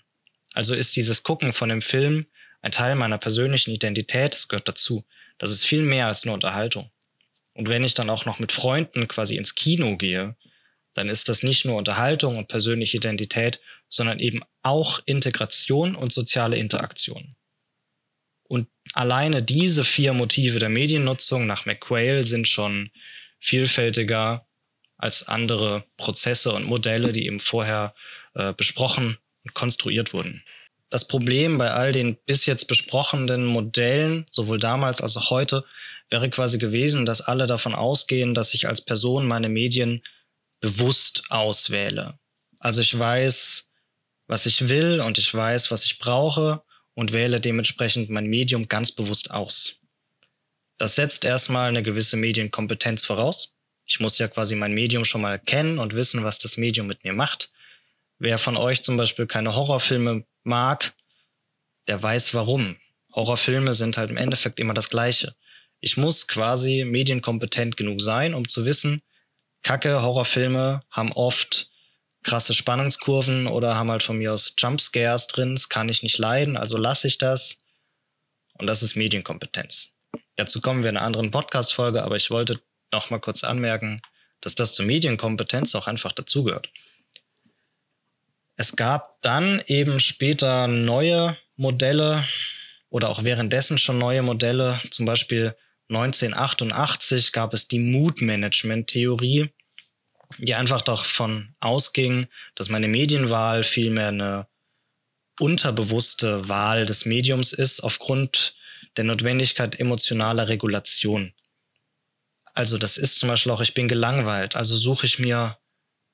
Also 0.54 0.74
ist 0.74 0.96
dieses 0.96 1.24
Gucken 1.24 1.54
von 1.54 1.70
dem 1.70 1.82
Film 1.82 2.26
ein 2.62 2.72
Teil 2.72 2.96
meiner 2.96 3.18
persönlichen 3.18 3.72
Identität, 3.72 4.36
es 4.36 4.48
gehört 4.48 4.68
dazu. 4.68 5.06
Das 5.38 5.52
ist 5.52 5.66
viel 5.66 5.82
mehr 5.82 6.08
als 6.08 6.26
nur 6.26 6.36
Unterhaltung. 6.36 6.92
Und 7.54 7.68
wenn 7.68 7.84
ich 7.84 7.94
dann 7.94 8.10
auch 8.10 8.26
noch 8.26 8.40
mit 8.40 8.52
Freunden 8.52 9.08
quasi 9.08 9.36
ins 9.36 9.56
Kino 9.56 9.98
gehe, 9.98 10.36
dann 10.94 11.10
ist 11.10 11.30
das 11.30 11.44
nicht 11.44 11.66
nur 11.66 11.78
Unterhaltung 11.78 12.38
und 12.38 12.48
persönliche 12.48 12.98
Identität, 12.98 13.60
sondern 13.90 14.20
eben 14.20 14.42
auch 14.62 15.00
Integration 15.06 15.96
und 15.96 16.14
soziale 16.14 16.58
Interaktion. 16.58 17.36
Und 18.44 18.68
alleine 18.94 19.42
diese 19.42 19.84
vier 19.84 20.14
Motive 20.14 20.60
der 20.60 20.70
Mediennutzung 20.70 21.48
nach 21.48 21.66
McQuail 21.66 22.24
sind 22.24 22.48
schon 22.48 22.92
vielfältiger 23.40 24.46
als 24.98 25.28
andere 25.28 25.86
Prozesse 25.98 26.52
und 26.52 26.66
Modelle, 26.66 27.12
die 27.12 27.26
eben 27.26 27.40
vorher 27.40 27.96
äh, 28.36 28.54
besprochen 28.54 29.18
und 29.44 29.54
konstruiert 29.54 30.14
wurden. 30.14 30.44
Das 30.92 31.08
Problem 31.08 31.58
bei 31.58 31.72
all 31.72 31.94
den 31.94 32.18
bis 32.26 32.46
jetzt 32.46 32.66
besprochenen 32.66 33.46
Modellen, 33.46 34.26
sowohl 34.30 34.60
damals 34.60 35.00
als 35.00 35.16
auch 35.16 35.30
heute, 35.30 35.64
wäre 36.10 36.30
quasi 36.30 36.58
gewesen, 36.58 37.06
dass 37.06 37.22
alle 37.22 37.48
davon 37.48 37.74
ausgehen, 37.74 38.34
dass 38.34 38.54
ich 38.54 38.68
als 38.68 38.82
Person 38.82 39.26
meine 39.26 39.48
Medien 39.48 40.04
bewusst 40.60 41.24
auswähle. 41.30 42.20
Also 42.60 42.82
ich 42.82 43.00
weiß, 43.00 43.72
was 44.28 44.46
ich 44.46 44.68
will 44.68 45.00
und 45.00 45.18
ich 45.18 45.34
weiß, 45.34 45.72
was 45.72 45.86
ich 45.86 45.98
brauche 45.98 46.62
und 46.94 47.14
wähle 47.14 47.40
dementsprechend 47.40 48.10
mein 48.10 48.26
Medium 48.26 48.68
ganz 48.68 48.92
bewusst 48.92 49.32
aus. 49.32 49.80
Das 50.78 50.96
setzt 50.96 51.24
erstmal 51.24 51.70
eine 51.70 51.84
gewisse 51.84 52.18
Medienkompetenz 52.18 53.06
voraus. 53.06 53.56
Ich 53.86 54.02
muss 54.02 54.18
ja 54.18 54.28
quasi 54.28 54.56
mein 54.56 54.74
Medium 54.74 55.06
schon 55.06 55.22
mal 55.22 55.40
kennen 55.40 55.80
und 55.80 55.96
wissen, 55.96 56.26
was 56.26 56.38
das 56.38 56.58
Medium 56.58 56.88
mit 56.88 57.06
mir 57.06 57.14
macht. 57.14 57.50
Wer 58.20 58.38
von 58.38 58.58
euch 58.58 58.84
zum 58.84 58.98
Beispiel 58.98 59.26
keine 59.26 59.56
Horrorfilme 59.56 60.26
mag, 60.44 60.94
der 61.88 62.02
weiß 62.02 62.34
warum. 62.34 62.78
Horrorfilme 63.14 63.74
sind 63.74 63.98
halt 63.98 64.10
im 64.10 64.18
Endeffekt 64.18 64.60
immer 64.60 64.74
das 64.74 64.90
Gleiche. 64.90 65.36
Ich 65.80 65.98
muss 65.98 66.28
quasi 66.28 66.86
medienkompetent 66.86 67.76
genug 67.76 68.02
sein, 68.02 68.34
um 68.34 68.48
zu 68.48 68.66
wissen, 68.66 69.02
kacke 69.64 70.02
Horrorfilme 70.02 70.82
haben 70.90 71.12
oft 71.12 71.70
krasse 72.24 72.54
Spannungskurven 72.54 73.48
oder 73.48 73.76
haben 73.76 73.90
halt 73.90 74.04
von 74.04 74.18
mir 74.18 74.34
aus 74.34 74.56
Jumpscares 74.58 75.28
drin. 75.28 75.56
Das 75.56 75.70
kann 75.70 75.90
ich 75.90 76.04
nicht 76.04 76.18
leiden, 76.18 76.56
also 76.56 76.78
lasse 76.78 77.08
ich 77.08 77.18
das. 77.18 77.58
Und 78.58 78.68
das 78.68 78.84
ist 78.84 78.96
Medienkompetenz. 78.96 79.92
Dazu 80.36 80.62
kommen 80.62 80.84
wir 80.84 80.90
in 80.90 80.98
einer 80.98 81.06
anderen 81.06 81.32
Podcast-Folge, 81.32 82.04
aber 82.04 82.16
ich 82.16 82.30
wollte 82.30 82.62
noch 82.92 83.10
mal 83.10 83.20
kurz 83.20 83.44
anmerken, 83.44 84.02
dass 84.42 84.56
das 84.56 84.74
zur 84.74 84.86
Medienkompetenz 84.86 85.74
auch 85.76 85.88
einfach 85.88 86.12
dazugehört. 86.12 86.70
Es 88.62 88.76
gab 88.76 89.20
dann 89.24 89.60
eben 89.66 90.00
später 90.00 90.68
neue 90.68 91.36
Modelle 91.56 92.28
oder 92.90 93.10
auch 93.10 93.24
währenddessen 93.24 93.80
schon 93.80 93.98
neue 93.98 94.22
Modelle. 94.22 94.80
Zum 94.92 95.08
Beispiel 95.08 95.56
1988 95.90 97.32
gab 97.32 97.56
es 97.56 97.68
die 97.68 97.80
Mood-Management-Theorie, 97.80 99.50
die 100.38 100.54
einfach 100.54 100.84
davon 100.84 101.56
ausging, 101.60 102.28
dass 102.54 102.70
meine 102.70 102.88
Medienwahl 102.88 103.64
vielmehr 103.64 104.10
eine 104.10 104.48
unterbewusste 105.40 106.48
Wahl 106.48 106.86
des 106.86 107.08
Mediums 107.08 107.54
ist, 107.54 107.80
aufgrund 107.80 108.54
der 108.96 109.06
Notwendigkeit 109.06 109.80
emotionaler 109.80 110.50
Regulation. 110.50 111.34
Also 112.54 112.78
das 112.78 113.00
ist 113.00 113.18
zum 113.18 113.30
Beispiel 113.30 113.54
auch, 113.54 113.62
ich 113.62 113.74
bin 113.74 113.88
gelangweilt, 113.88 114.56
also 114.56 114.76
suche 114.76 115.08
ich 115.08 115.18
mir 115.18 115.58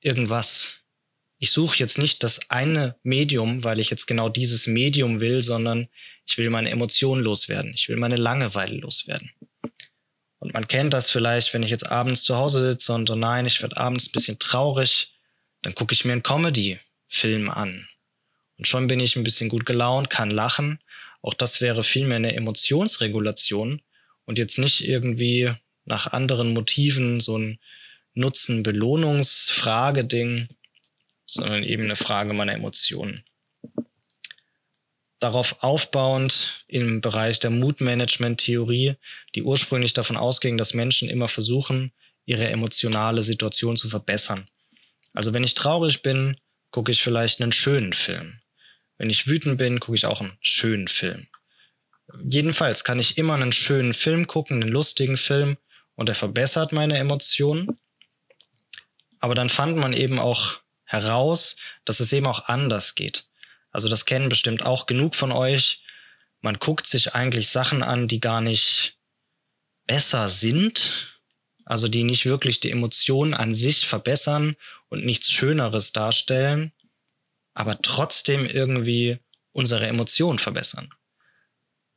irgendwas. 0.00 0.78
Ich 1.38 1.52
suche 1.52 1.78
jetzt 1.78 1.98
nicht 1.98 2.24
das 2.24 2.50
eine 2.50 2.96
Medium, 3.02 3.62
weil 3.62 3.78
ich 3.78 3.90
jetzt 3.90 4.06
genau 4.06 4.28
dieses 4.28 4.66
Medium 4.66 5.20
will, 5.20 5.42
sondern 5.42 5.88
ich 6.26 6.36
will 6.36 6.50
meine 6.50 6.70
Emotionen 6.70 7.22
loswerden. 7.22 7.72
Ich 7.74 7.88
will 7.88 7.96
meine 7.96 8.16
Langeweile 8.16 8.76
loswerden. 8.76 9.30
Und 10.40 10.54
man 10.54 10.68
kennt 10.68 10.94
das 10.94 11.10
vielleicht, 11.10 11.52
wenn 11.54 11.62
ich 11.62 11.70
jetzt 11.70 11.90
abends 11.90 12.22
zu 12.22 12.36
Hause 12.36 12.70
sitze 12.70 12.92
und 12.92 13.10
oh 13.10 13.16
nein, 13.16 13.46
ich 13.46 13.62
werde 13.62 13.76
abends 13.76 14.08
ein 14.08 14.12
bisschen 14.12 14.38
traurig, 14.38 15.12
dann 15.62 15.74
gucke 15.74 15.94
ich 15.94 16.04
mir 16.04 16.12
einen 16.12 16.22
Comedy-Film 16.22 17.50
an. 17.50 17.88
Und 18.56 18.66
schon 18.66 18.86
bin 18.88 19.00
ich 19.00 19.16
ein 19.16 19.24
bisschen 19.24 19.48
gut 19.48 19.66
gelaunt, 19.66 20.10
kann 20.10 20.30
lachen. 20.30 20.78
Auch 21.22 21.34
das 21.34 21.60
wäre 21.60 21.82
vielmehr 21.82 22.16
eine 22.16 22.36
Emotionsregulation 22.36 23.82
und 24.24 24.38
jetzt 24.38 24.58
nicht 24.58 24.86
irgendwie 24.86 25.52
nach 25.84 26.12
anderen 26.12 26.52
Motiven 26.52 27.20
so 27.20 27.36
ein 27.38 27.58
Nutzen-Belohnungsfrage-Ding, 28.14 30.48
sondern 31.30 31.62
eben 31.62 31.84
eine 31.84 31.96
Frage 31.96 32.32
meiner 32.32 32.54
Emotionen 32.54 33.24
darauf 35.20 35.62
aufbauend 35.62 36.64
im 36.68 37.00
Bereich 37.00 37.40
der 37.40 37.50
Mood-Management-Theorie, 37.50 38.94
die 39.34 39.42
ursprünglich 39.42 39.92
davon 39.92 40.16
ausging, 40.16 40.56
dass 40.56 40.74
Menschen 40.74 41.08
immer 41.08 41.28
versuchen, 41.28 41.92
ihre 42.24 42.48
emotionale 42.48 43.22
Situation 43.22 43.76
zu 43.76 43.88
verbessern. 43.88 44.48
Also 45.12 45.32
wenn 45.34 45.44
ich 45.44 45.54
traurig 45.54 46.02
bin, 46.02 46.36
gucke 46.70 46.92
ich 46.92 47.02
vielleicht 47.02 47.40
einen 47.40 47.52
schönen 47.52 47.92
Film. 47.92 48.40
Wenn 48.96 49.10
ich 49.10 49.26
wütend 49.26 49.58
bin, 49.58 49.80
gucke 49.80 49.96
ich 49.96 50.06
auch 50.06 50.20
einen 50.20 50.36
schönen 50.40 50.88
Film. 50.88 51.26
Jedenfalls 52.24 52.84
kann 52.84 52.98
ich 52.98 53.18
immer 53.18 53.34
einen 53.34 53.52
schönen 53.52 53.94
Film 53.94 54.26
gucken, 54.26 54.62
einen 54.62 54.70
lustigen 54.70 55.16
Film, 55.16 55.56
und 55.94 56.08
er 56.08 56.14
verbessert 56.14 56.72
meine 56.72 56.96
Emotionen. 56.96 57.76
Aber 59.18 59.34
dann 59.34 59.48
fand 59.48 59.76
man 59.76 59.92
eben 59.92 60.20
auch 60.20 60.60
heraus, 60.88 61.56
dass 61.84 62.00
es 62.00 62.12
eben 62.12 62.26
auch 62.26 62.48
anders 62.48 62.94
geht. 62.94 63.26
Also 63.70 63.88
das 63.88 64.06
kennen 64.06 64.28
bestimmt 64.28 64.62
auch 64.62 64.86
genug 64.86 65.14
von 65.14 65.30
euch. 65.30 65.82
Man 66.40 66.58
guckt 66.58 66.86
sich 66.86 67.14
eigentlich 67.14 67.48
Sachen 67.48 67.82
an, 67.82 68.08
die 68.08 68.20
gar 68.20 68.40
nicht 68.40 68.96
besser 69.86 70.28
sind, 70.28 71.20
also 71.64 71.86
die 71.86 72.04
nicht 72.04 72.24
wirklich 72.24 72.60
die 72.60 72.70
Emotionen 72.70 73.34
an 73.34 73.54
sich 73.54 73.86
verbessern 73.86 74.56
und 74.88 75.04
nichts 75.04 75.30
Schöneres 75.30 75.92
darstellen, 75.92 76.72
aber 77.54 77.80
trotzdem 77.82 78.46
irgendwie 78.46 79.18
unsere 79.52 79.86
Emotionen 79.86 80.38
verbessern. 80.38 80.94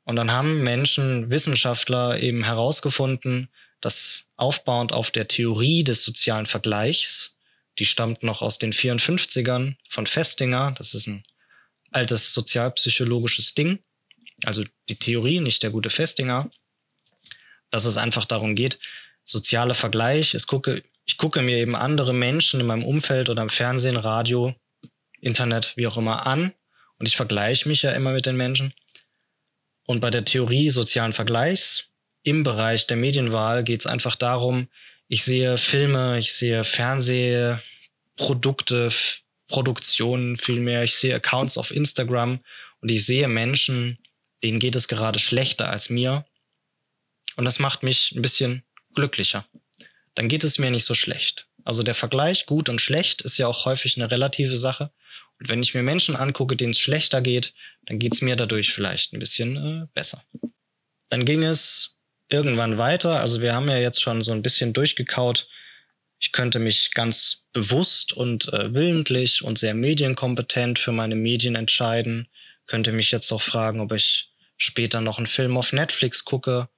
Und 0.04 0.18
dann 0.18 0.32
haben 0.32 0.64
Menschen, 0.64 1.30
Wissenschaftler 1.30 2.20
eben 2.20 2.44
herausgefunden, 2.44 3.50
dass 3.80 4.30
aufbauend 4.36 4.92
auf 4.92 5.12
der 5.12 5.28
Theorie 5.28 5.84
des 5.84 6.04
sozialen 6.04 6.48
Vergleichs, 6.48 7.38
die 7.82 7.88
stammt 7.88 8.22
noch 8.22 8.44
aus 8.44 8.60
den 8.60 8.74
54ern 8.74 9.74
von 9.90 10.06
Festinger, 10.06 10.76
das 10.78 10.94
ist 10.94 11.08
ein 11.08 11.24
altes 11.90 12.32
sozialpsychologisches 12.32 13.56
Ding. 13.56 13.80
Also 14.46 14.64
die 14.88 15.00
Theorie, 15.00 15.40
nicht 15.40 15.64
der 15.64 15.72
gute 15.72 15.90
Festinger, 15.90 16.52
dass 17.72 17.86
es 17.86 17.98
einfach 17.98 18.26
darum 18.26 18.56
geht, 18.56 18.78
sozialer 19.26 19.74
Vergleich. 19.74 20.36
Ich 20.36 20.46
gucke, 20.46 20.84
ich 21.06 21.18
gucke 21.18 21.42
mir 21.42 21.58
eben 21.58 21.76
andere 21.76 22.14
Menschen 22.14 22.60
in 22.60 22.68
meinem 22.68 22.86
Umfeld 22.86 23.30
oder 23.30 23.42
im 23.42 23.50
Fernsehen, 23.50 23.98
Radio, 23.98 24.54
Internet, 25.20 25.74
wie 25.76 25.88
auch 25.88 25.98
immer 25.98 26.28
an 26.28 26.54
und 27.00 27.08
ich 27.08 27.16
vergleiche 27.16 27.68
mich 27.68 27.82
ja 27.82 27.94
immer 27.94 28.14
mit 28.14 28.28
den 28.28 28.38
Menschen. 28.38 28.76
Und 29.88 30.02
bei 30.02 30.12
der 30.12 30.24
Theorie 30.24 30.70
sozialen 30.70 31.14
Vergleichs 31.14 31.86
im 32.22 32.44
Bereich 32.44 32.86
der 32.86 32.98
Medienwahl 32.98 33.64
geht 33.64 33.80
es 33.80 33.88
einfach 33.88 34.16
darum, 34.16 34.68
ich 35.08 35.24
sehe 35.24 35.58
Filme, 35.58 36.20
ich 36.20 36.32
sehe 36.32 36.64
Fernsehprodukte, 38.22 38.90
Produktionen 39.48 40.38
vielmehr. 40.38 40.84
Ich 40.84 40.96
sehe 40.96 41.16
Accounts 41.16 41.58
auf 41.58 41.72
Instagram 41.72 42.40
und 42.80 42.92
ich 42.92 43.06
sehe 43.06 43.28
Menschen, 43.28 43.98
denen 44.44 44.60
geht 44.60 44.76
es 44.76 44.88
gerade 44.88 45.20
schlechter 45.20 45.70
als 45.70 45.90
mir. 45.90 46.26
Und 47.36 47.46
das 47.46 47.60
macht 47.60 47.84
mich 47.84 48.14
ein 48.14 48.22
bisschen 48.22 48.64
glücklicher. 48.94 49.46
Dann 50.16 50.30
geht 50.30 50.44
es 50.44 50.58
mir 50.58 50.72
nicht 50.72 50.86
so 50.86 50.94
schlecht. 50.94 51.48
Also 51.64 51.84
der 51.84 51.94
Vergleich 51.94 52.46
gut 52.46 52.70
und 52.70 52.82
schlecht 52.82 53.22
ist 53.22 53.38
ja 53.38 53.48
auch 53.48 53.66
häufig 53.66 53.98
eine 53.98 54.10
relative 54.10 54.58
Sache. 54.58 54.92
Und 55.40 55.50
wenn 55.50 55.62
ich 55.62 55.74
mir 55.74 55.84
Menschen 55.84 56.16
angucke, 56.16 56.56
denen 56.56 56.72
es 56.72 56.80
schlechter 56.80 57.22
geht, 57.22 57.54
dann 57.86 58.00
geht 58.00 58.14
es 58.14 58.22
mir 58.22 58.36
dadurch 58.36 58.74
vielleicht 58.74 59.14
ein 59.14 59.20
bisschen 59.20 59.58
äh, 59.58 59.88
besser. 59.94 60.24
Dann 61.10 61.26
ging 61.26 61.44
es 61.44 61.98
irgendwann 62.30 62.78
weiter. 62.78 63.20
Also 63.20 63.42
wir 63.42 63.54
haben 63.54 63.70
ja 63.70 63.78
jetzt 63.78 64.02
schon 64.02 64.22
so 64.22 64.32
ein 64.32 64.42
bisschen 64.42 64.74
durchgekaut, 64.74 65.48
ich 66.22 66.32
könnte 66.32 66.60
mich 66.60 66.92
ganz 66.92 67.46
bewusst 67.52 68.14
und 68.14 68.48
äh, 68.54 68.74
willentlich 68.74 69.44
und 69.44 69.58
sehr 69.58 69.74
medienkompetent 69.74 70.80
für 70.80 70.92
meine 70.92 71.16
Medien 71.16 71.56
entscheiden, 71.56 72.28
könnte 72.68 72.92
mich 72.92 73.12
jetzt 73.12 73.32
auch 73.32 73.42
fragen, 73.42 73.82
ob 73.82 73.92
ich 73.92 74.30
später 74.56 75.02
noch 75.02 75.18
einen 75.18 75.28
Film 75.28 75.58
auf 75.58 75.74
Netflix 75.74 76.24
gucke 76.24 76.70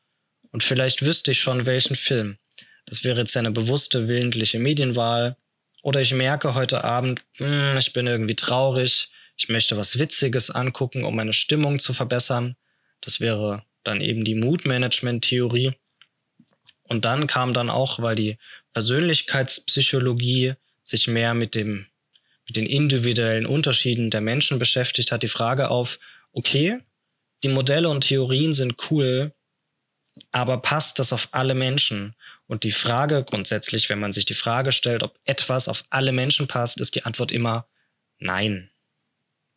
und 0.52 0.64
vielleicht 0.64 1.04
wüsste 1.04 1.32
ich 1.32 1.42
schon, 1.42 1.66
welchen 1.66 1.96
Film. 1.96 2.38
Das 2.86 3.04
wäre 3.04 3.20
jetzt 3.20 3.36
eine 3.36 3.52
bewusste, 3.52 4.08
willentliche 4.08 4.60
Medienwahl. 4.60 5.36
Oder 5.82 6.00
ich 6.00 6.14
merke 6.14 6.54
heute 6.54 6.84
Abend, 6.84 7.22
mh, 7.40 7.72
hm, 7.72 7.78
ich 7.78 7.92
bin 7.92 8.08
irgendwie 8.08 8.36
traurig, 8.36 9.10
ich 9.36 9.50
möchte 9.50 9.78
was 9.78 10.00
Witziges 10.00 10.52
angucken, 10.52 11.04
um 11.04 11.16
meine 11.16 11.34
Stimmung 11.34 11.80
zu 11.80 11.92
verbessern. 11.92 12.56
Das 13.02 13.20
wäre 13.20 13.66
dann 13.84 14.00
eben 14.00 14.24
die 14.24 14.36
Mood-Management-Theorie. 14.36 15.74
Und 16.84 17.06
dann 17.06 17.28
kam 17.28 17.54
dann 17.54 17.70
auch, 17.70 18.00
weil 18.00 18.16
die 18.16 18.38
Persönlichkeitspsychologie 18.74 20.56
sich 20.84 21.08
mehr 21.08 21.34
mit 21.34 21.56
dem 21.56 21.88
mit 22.46 22.58
den 22.58 22.66
individuellen 22.66 23.46
Unterschieden 23.46 24.10
der 24.10 24.22
Menschen 24.22 24.60
beschäftigt 24.60 25.12
hat, 25.12 25.24
die 25.24 25.30
Frage 25.30 25.70
auf, 25.70 26.00
okay, 26.34 26.80
die 27.44 27.50
Modelle 27.50 27.90
und 27.90 28.02
Theorien 28.02 28.54
sind 28.54 28.92
cool, 28.92 29.34
aber 30.32 30.58
passt 30.58 31.00
das 31.00 31.14
auf 31.14 31.30
alle 31.32 31.54
Menschen? 31.54 32.16
Und 32.46 32.64
die 32.64 32.72
Frage 32.72 33.24
grundsätzlich, 33.24 33.90
wenn 33.90 34.00
man 34.00 34.12
sich 34.12 34.26
die 34.26 34.34
Frage 34.34 34.72
stellt, 34.72 35.04
ob 35.04 35.18
etwas 35.24 35.68
auf 35.68 35.84
alle 35.90 36.12
Menschen 36.12 36.48
passt, 36.48 36.80
ist 36.80 36.96
die 36.96 37.06
Antwort 37.06 37.32
immer 37.32 37.68
nein. 38.20 38.70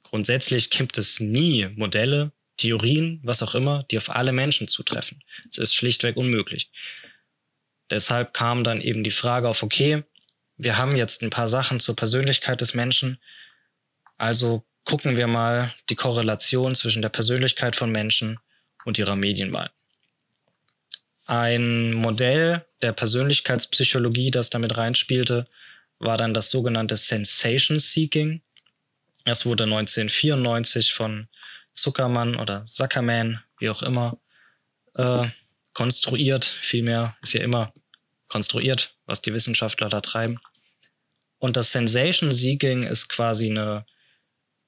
Grundsätzlich 0.02 0.70
gibt 0.70 0.98
es 0.98 1.20
nie 1.20 1.68
Modelle, 1.74 2.32
Theorien, 2.56 3.20
was 3.22 3.42
auch 3.42 3.54
immer, 3.54 3.84
die 3.90 3.98
auf 3.98 4.08
alle 4.08 4.32
Menschen 4.32 4.68
zutreffen. 4.68 5.22
Es 5.50 5.58
ist 5.58 5.74
schlichtweg 5.74 6.16
unmöglich. 6.16 6.70
Deshalb 7.90 8.34
kam 8.34 8.64
dann 8.64 8.80
eben 8.80 9.04
die 9.04 9.10
Frage 9.10 9.48
auf, 9.48 9.62
okay, 9.62 10.02
wir 10.56 10.76
haben 10.76 10.96
jetzt 10.96 11.22
ein 11.22 11.30
paar 11.30 11.48
Sachen 11.48 11.80
zur 11.80 11.96
Persönlichkeit 11.96 12.60
des 12.60 12.74
Menschen, 12.74 13.18
also 14.16 14.64
gucken 14.84 15.16
wir 15.16 15.26
mal 15.26 15.74
die 15.90 15.96
Korrelation 15.96 16.74
zwischen 16.74 17.02
der 17.02 17.08
Persönlichkeit 17.10 17.76
von 17.76 17.90
Menschen 17.90 18.38
und 18.84 18.98
ihrer 18.98 19.16
Medienwahl. 19.16 19.70
Ein 21.26 21.92
Modell 21.92 22.64
der 22.82 22.92
Persönlichkeitspsychologie, 22.92 24.30
das 24.30 24.48
damit 24.48 24.76
reinspielte, 24.76 25.48
war 25.98 26.16
dann 26.16 26.34
das 26.34 26.50
sogenannte 26.50 26.96
Sensation 26.96 27.78
Seeking. 27.78 28.42
Es 29.24 29.44
wurde 29.44 29.64
1994 29.64 30.94
von 30.94 31.28
Zuckermann 31.74 32.36
oder 32.36 32.64
Zuckerman, 32.66 33.42
wie 33.58 33.70
auch 33.70 33.82
immer, 33.82 34.18
äh, 34.94 35.26
konstruiert. 35.76 36.46
Vielmehr 36.62 37.18
ist 37.20 37.34
ja 37.34 37.42
immer 37.42 37.74
konstruiert, 38.28 38.96
was 39.04 39.20
die 39.20 39.34
Wissenschaftler 39.34 39.90
da 39.90 40.00
treiben. 40.00 40.40
Und 41.36 41.58
das 41.58 41.70
Sensation 41.70 42.32
Seeking 42.32 42.84
ist 42.84 43.08
quasi 43.08 43.50
eine 43.50 43.84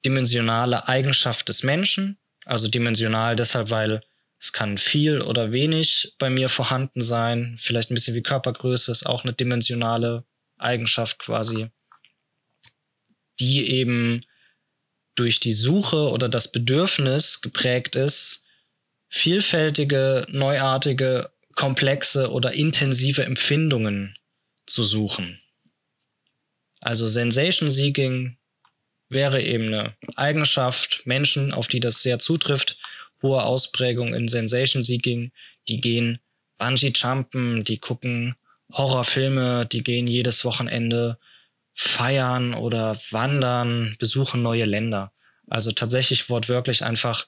dimensionale 0.05 0.87
Eigenschaft 0.87 1.49
des 1.49 1.63
Menschen. 1.63 2.19
Also 2.45 2.69
dimensional 2.69 3.37
deshalb, 3.37 3.71
weil 3.71 4.03
es 4.39 4.53
kann 4.53 4.77
viel 4.77 5.23
oder 5.23 5.51
wenig 5.51 6.15
bei 6.19 6.29
mir 6.29 6.51
vorhanden 6.51 7.01
sein. 7.01 7.57
Vielleicht 7.59 7.91
ein 7.91 7.95
bisschen 7.95 8.15
wie 8.15 8.23
Körpergröße 8.23 8.93
ist 8.93 9.07
auch 9.07 9.25
eine 9.25 9.33
dimensionale 9.33 10.27
Eigenschaft 10.59 11.21
quasi, 11.21 11.71
die 13.41 13.67
eben 13.67 14.27
durch 15.15 15.41
die 15.41 15.55
Suche 15.55 16.11
oder 16.11 16.29
das 16.29 16.53
Bedürfnis 16.53 17.41
geprägt 17.41 17.97
ist, 17.97 18.45
vielfältige, 19.09 20.27
neuartige, 20.31 21.31
komplexe 21.55 22.31
oder 22.31 22.53
intensive 22.53 23.25
Empfindungen 23.25 24.17
zu 24.67 24.85
suchen. 24.85 25.41
Also 26.81 27.07
Sensation 27.07 27.71
Seeking 27.71 28.37
wäre 29.09 29.43
eben 29.43 29.75
eine 29.75 29.97
Eigenschaft 30.17 31.03
Menschen, 31.05 31.53
auf 31.53 31.69
die 31.69 31.81
das 31.81 32.03
sehr 32.03 32.19
zutrifft, 32.19 32.79
hohe 33.23 33.43
Ausprägung 33.43 34.15
in 34.15 34.29
Sensation 34.29 34.85
Seeking, 34.85 35.33
die 35.67 35.81
gehen 35.81 36.21
Bungee 36.59 36.93
Jumpen, 36.95 37.65
die 37.65 37.79
gucken 37.79 38.37
Horrorfilme, 38.73 39.67
die 39.67 39.83
gehen 39.83 40.07
jedes 40.07 40.45
Wochenende 40.45 41.19
feiern 41.75 42.55
oder 42.55 42.99
wandern, 43.11 43.97
besuchen 43.99 44.43
neue 44.43 44.65
Länder. 44.65 45.13
Also 45.49 45.73
tatsächlich 45.73 46.29
wortwörtlich 46.29 46.85
einfach 46.85 47.27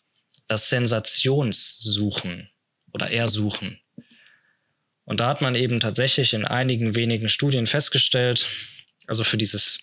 das 0.50 0.68
Sensationssuchen 0.68 2.50
oder 2.92 3.08
Ersuchen. 3.12 3.78
Und 5.04 5.20
da 5.20 5.28
hat 5.28 5.42
man 5.42 5.54
eben 5.54 5.78
tatsächlich 5.78 6.34
in 6.34 6.44
einigen 6.44 6.96
wenigen 6.96 7.28
Studien 7.28 7.68
festgestellt, 7.68 8.48
also 9.06 9.22
für 9.22 9.36
dieses 9.36 9.78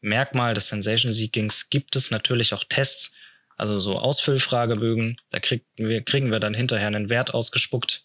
Merkmal 0.00 0.54
des 0.54 0.68
Sensation 0.68 1.10
Seekings 1.10 1.70
gibt 1.70 1.96
es 1.96 2.12
natürlich 2.12 2.54
auch 2.54 2.62
Tests, 2.62 3.12
also 3.56 3.80
so 3.80 3.98
Ausfüllfragebögen. 3.98 5.20
Da 5.30 5.40
kriegen 5.40 5.64
wir, 5.76 6.02
kriegen 6.02 6.30
wir 6.30 6.38
dann 6.38 6.54
hinterher 6.54 6.86
einen 6.86 7.10
Wert 7.10 7.34
ausgespuckt, 7.34 8.04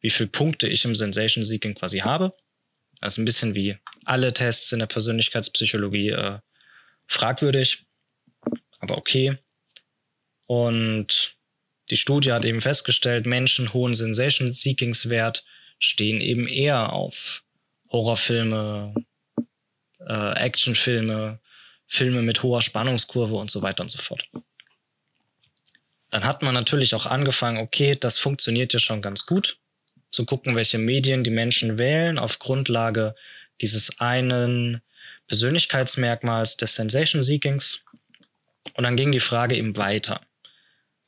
wie 0.00 0.10
viele 0.10 0.30
Punkte 0.30 0.66
ich 0.66 0.86
im 0.86 0.94
Sensation 0.94 1.44
Seeking 1.44 1.74
quasi 1.74 1.98
habe. 1.98 2.34
Das 3.02 3.14
ist 3.14 3.18
ein 3.18 3.26
bisschen 3.26 3.54
wie 3.54 3.76
alle 4.06 4.32
Tests 4.32 4.72
in 4.72 4.78
der 4.78 4.86
Persönlichkeitspsychologie 4.86 6.10
äh, 6.10 6.38
fragwürdig, 7.06 7.84
aber 8.78 8.96
okay. 8.96 9.36
Und 10.46 11.36
die 11.90 11.96
Studie 11.96 12.32
hat 12.32 12.44
eben 12.44 12.60
festgestellt, 12.60 13.26
Menschen 13.26 13.72
hohen 13.72 13.94
Sensation 13.94 14.52
Seekings 14.52 15.08
Wert 15.08 15.44
stehen 15.78 16.20
eben 16.20 16.46
eher 16.46 16.92
auf 16.92 17.42
Horrorfilme, 17.90 18.94
äh, 20.06 20.32
Actionfilme, 20.34 21.40
Filme 21.86 22.22
mit 22.22 22.42
hoher 22.42 22.62
Spannungskurve 22.62 23.34
und 23.34 23.50
so 23.50 23.62
weiter 23.62 23.82
und 23.82 23.88
so 23.88 23.98
fort. 23.98 24.28
Dann 26.10 26.24
hat 26.24 26.42
man 26.42 26.54
natürlich 26.54 26.94
auch 26.94 27.06
angefangen, 27.06 27.58
okay, 27.58 27.96
das 27.98 28.18
funktioniert 28.18 28.72
ja 28.72 28.78
schon 28.78 29.02
ganz 29.02 29.26
gut 29.26 29.58
zu 30.10 30.24
gucken, 30.24 30.56
welche 30.56 30.78
Medien 30.78 31.24
die 31.24 31.30
Menschen 31.30 31.78
wählen 31.78 32.18
auf 32.18 32.38
Grundlage 32.38 33.14
dieses 33.60 34.00
einen 34.00 34.82
Persönlichkeitsmerkmals 35.26 36.56
des 36.56 36.74
Sensation 36.74 37.22
Seekings. 37.22 37.84
Und 38.74 38.84
dann 38.84 38.96
ging 38.96 39.12
die 39.12 39.20
Frage 39.20 39.56
eben 39.56 39.76
weiter. 39.76 40.20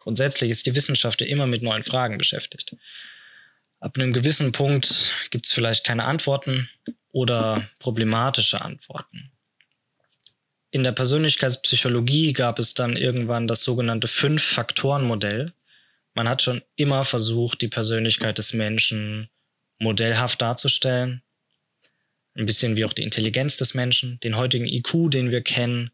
Grundsätzlich 0.03 0.51
ist 0.51 0.67
die 0.67 0.75
Wissenschaft 0.75 1.21
ja 1.21 1.27
immer 1.27 1.47
mit 1.47 1.63
neuen 1.63 1.85
Fragen 1.85 2.19
beschäftigt. 2.19 2.77
Ab 3.81 3.97
einem 3.97 4.13
gewissen 4.13 4.53
Punkt 4.53 5.13
gibt 5.31 5.47
es 5.47 5.53
vielleicht 5.53 5.85
keine 5.85 6.05
Antworten 6.05 6.69
oder 7.11 7.69
problematische 7.79 8.63
Antworten. 8.63 9.31
In 10.71 10.85
der 10.85 10.93
Persönlichkeitspsychologie 10.93 12.33
gab 12.33 12.59
es 12.59 12.75
dann 12.75 12.97
irgendwann 12.97 13.47
das 13.47 13.63
sogenannte 13.63 14.09
Fünf-Faktoren-Modell, 14.09 15.53
man 16.15 16.29
hat 16.29 16.43
schon 16.43 16.63
immer 16.77 17.05
versucht, 17.05 17.61
die 17.63 17.69
Persönlichkeit 17.69 18.39
des 18.39 18.53
Menschen 18.53 19.31
modellhaft 19.79 20.43
darzustellen. 20.43 21.23
Ein 22.35 22.47
bisschen 22.47 22.77
wie 22.77 22.85
auch 22.85 22.93
die 22.93 23.03
Intelligenz 23.03 23.57
des 23.57 23.75
Menschen, 23.75 24.21
den 24.21 24.37
heutigen 24.37 24.67
IQ, 24.67 25.11
den 25.11 25.31
wir 25.31 25.43
kennen. 25.43 25.91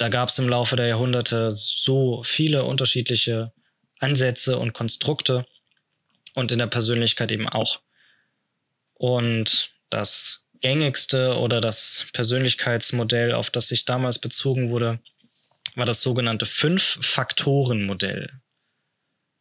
Da 0.00 0.08
gab 0.08 0.30
es 0.30 0.38
im 0.38 0.48
Laufe 0.48 0.76
der 0.76 0.86
Jahrhunderte 0.86 1.50
so 1.50 2.22
viele 2.22 2.64
unterschiedliche 2.64 3.52
Ansätze 3.98 4.58
und 4.58 4.72
Konstrukte 4.72 5.44
und 6.32 6.50
in 6.50 6.58
der 6.58 6.68
Persönlichkeit 6.68 7.30
eben 7.30 7.46
auch. 7.46 7.82
Und 8.94 9.74
das 9.90 10.46
gängigste 10.62 11.36
oder 11.36 11.60
das 11.60 12.06
Persönlichkeitsmodell, 12.14 13.34
auf 13.34 13.50
das 13.50 13.68
sich 13.68 13.84
damals 13.84 14.18
bezogen 14.18 14.70
wurde, 14.70 15.00
war 15.74 15.84
das 15.84 16.00
sogenannte 16.00 16.46
Fünf-Faktoren-Modell. 16.46 18.40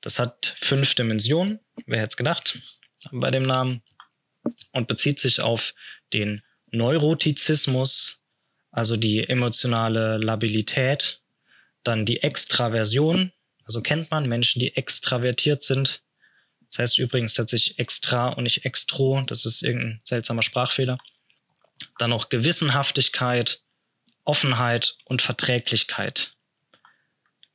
Das 0.02 0.20
hat 0.20 0.56
fünf 0.60 0.94
Dimensionen, 0.94 1.62
wer 1.86 2.02
hätte 2.02 2.10
es 2.10 2.18
gedacht, 2.18 2.60
bei 3.14 3.32
dem 3.32 3.44
Namen, 3.44 3.82
und 4.74 4.90
bezieht 4.90 5.22
sich 5.22 5.40
auf 5.40 5.74
den 6.12 6.44
Neurotizismus, 6.70 8.19
also 8.72 8.96
die 8.96 9.28
emotionale 9.28 10.18
Labilität, 10.18 11.22
dann 11.84 12.06
die 12.06 12.22
Extraversion, 12.22 13.32
also 13.66 13.82
kennt 13.82 14.12
man 14.12 14.28
Menschen, 14.28 14.60
die 14.60 14.76
extravertiert 14.76 15.64
sind. 15.64 16.02
Das 16.70 16.80
heißt 16.80 17.00
übrigens 17.00 17.34
tatsächlich 17.34 17.80
extra 17.80 18.30
und 18.30 18.44
nicht 18.44 18.66
extro, 18.66 19.22
das 19.28 19.46
ist 19.46 19.64
irgendein 19.64 20.02
seltsamer 20.04 20.42
Sprachfehler. 20.42 20.98
Dann 21.98 22.12
noch 22.12 22.30
Gewissenhaftigkeit, 22.30 23.62
Offenheit 24.24 24.98
und 25.06 25.22
Verträglichkeit. 25.22 26.36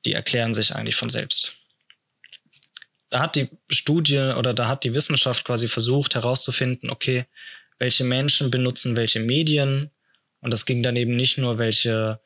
Die 0.05 0.13
erklären 0.13 0.55
sich 0.55 0.75
eigentlich 0.75 0.97
von 0.97 1.11
selbst 1.11 1.57
da 3.15 3.21
hat 3.21 3.37
die 3.37 3.49
Studie 3.71 4.19
oder 4.19 4.53
da 4.53 4.67
hat 4.67 4.83
die 4.83 4.93
Wissenschaft 4.93 5.45
quasi 5.45 5.69
versucht 5.69 6.17
herauszufinden, 6.17 6.91
okay, 6.91 7.27
welche 7.79 8.03
Menschen 8.03 8.51
benutzen 8.51 8.97
welche 8.97 9.21
Medien. 9.21 9.93
Und 10.45 10.53
das 10.53 10.67
ging 10.67 10.83
dann 10.83 10.95
eben 10.95 11.17
nicht 11.17 11.39
nur, 11.39 11.57
welche 11.57 12.21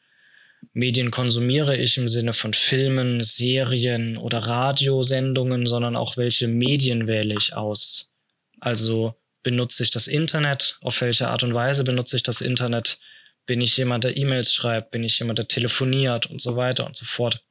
Medien 0.72 1.12
konsumiere 1.12 1.76
ich 1.76 1.98
im 1.98 2.09
Sinne 2.09 2.33
von 2.33 2.52
Filmen, 2.52 3.22
Serien 3.22 4.16
oder 4.16 4.40
Radiosendungen, 4.40 5.66
sondern 5.66 5.94
auch 5.94 6.16
welche 6.16 6.48
Medien 6.48 7.07
wähle 7.07 7.37
ich 7.38 7.54
aus. 7.54 8.11
Also 8.59 9.14
benutze 9.44 9.85
ich 9.85 9.92
das 9.92 10.09
Internet? 10.09 10.78
Auf 10.81 11.00
welche 11.00 11.28
Art 11.28 11.44
und 11.44 11.54
Weise 11.54 11.85
benutze 11.85 12.16
ich 12.16 12.24
das 12.24 12.40
Internet? 12.40 12.98
Bin 13.46 13.61
ich 13.61 13.76
jemand, 13.76 14.02
der 14.02 14.16
E-Mails 14.16 14.52
schreibt? 14.52 14.90
Bin 14.90 15.04
ich 15.04 15.20
jemand, 15.20 15.38
der 15.38 15.46
telefoniert 15.46 16.26
und 16.26 16.40
so 16.42 16.57
weiter 16.57 16.87
und 16.87 16.96
so 16.96 17.04
fort? 17.04 17.44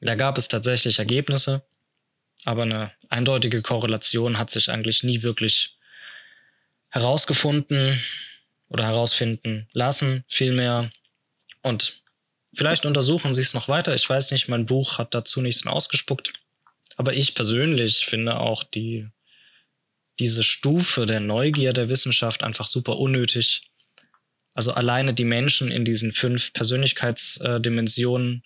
Da 0.00 0.16
gab 0.16 0.36
es 0.36 0.48
tatsächlich 0.48 0.98
Ergebnisse. 0.98 1.62
Aber 2.44 2.62
eine 2.62 2.90
eindeutige 3.08 3.62
Korrelation 3.62 4.36
hat 4.36 4.50
sich 4.50 4.68
eigentlich 4.68 5.04
nie 5.04 5.22
wirklich 5.22 5.76
herausgefunden 6.88 8.00
oder 8.70 8.84
herausfinden 8.84 9.68
lassen, 9.72 10.24
vielmehr. 10.28 10.90
Und 11.62 12.00
vielleicht 12.54 12.86
untersuchen 12.86 13.34
sie 13.34 13.42
es 13.42 13.52
noch 13.52 13.68
weiter. 13.68 13.94
Ich 13.94 14.08
weiß 14.08 14.30
nicht, 14.30 14.48
mein 14.48 14.64
Buch 14.64 14.96
hat 14.96 15.12
dazu 15.12 15.42
nichts 15.42 15.64
mehr 15.64 15.74
ausgespuckt. 15.74 16.32
Aber 16.96 17.12
ich 17.12 17.34
persönlich 17.34 18.06
finde 18.06 18.38
auch 18.38 18.64
die, 18.64 19.08
diese 20.18 20.42
Stufe 20.44 21.06
der 21.06 21.20
Neugier 21.20 21.72
der 21.72 21.88
Wissenschaft 21.88 22.42
einfach 22.42 22.66
super 22.66 22.98
unnötig. 22.98 23.62
Also 24.54 24.72
alleine 24.72 25.14
die 25.14 25.24
Menschen 25.24 25.70
in 25.70 25.84
diesen 25.84 26.12
fünf 26.12 26.52
Persönlichkeitsdimensionen 26.52 28.42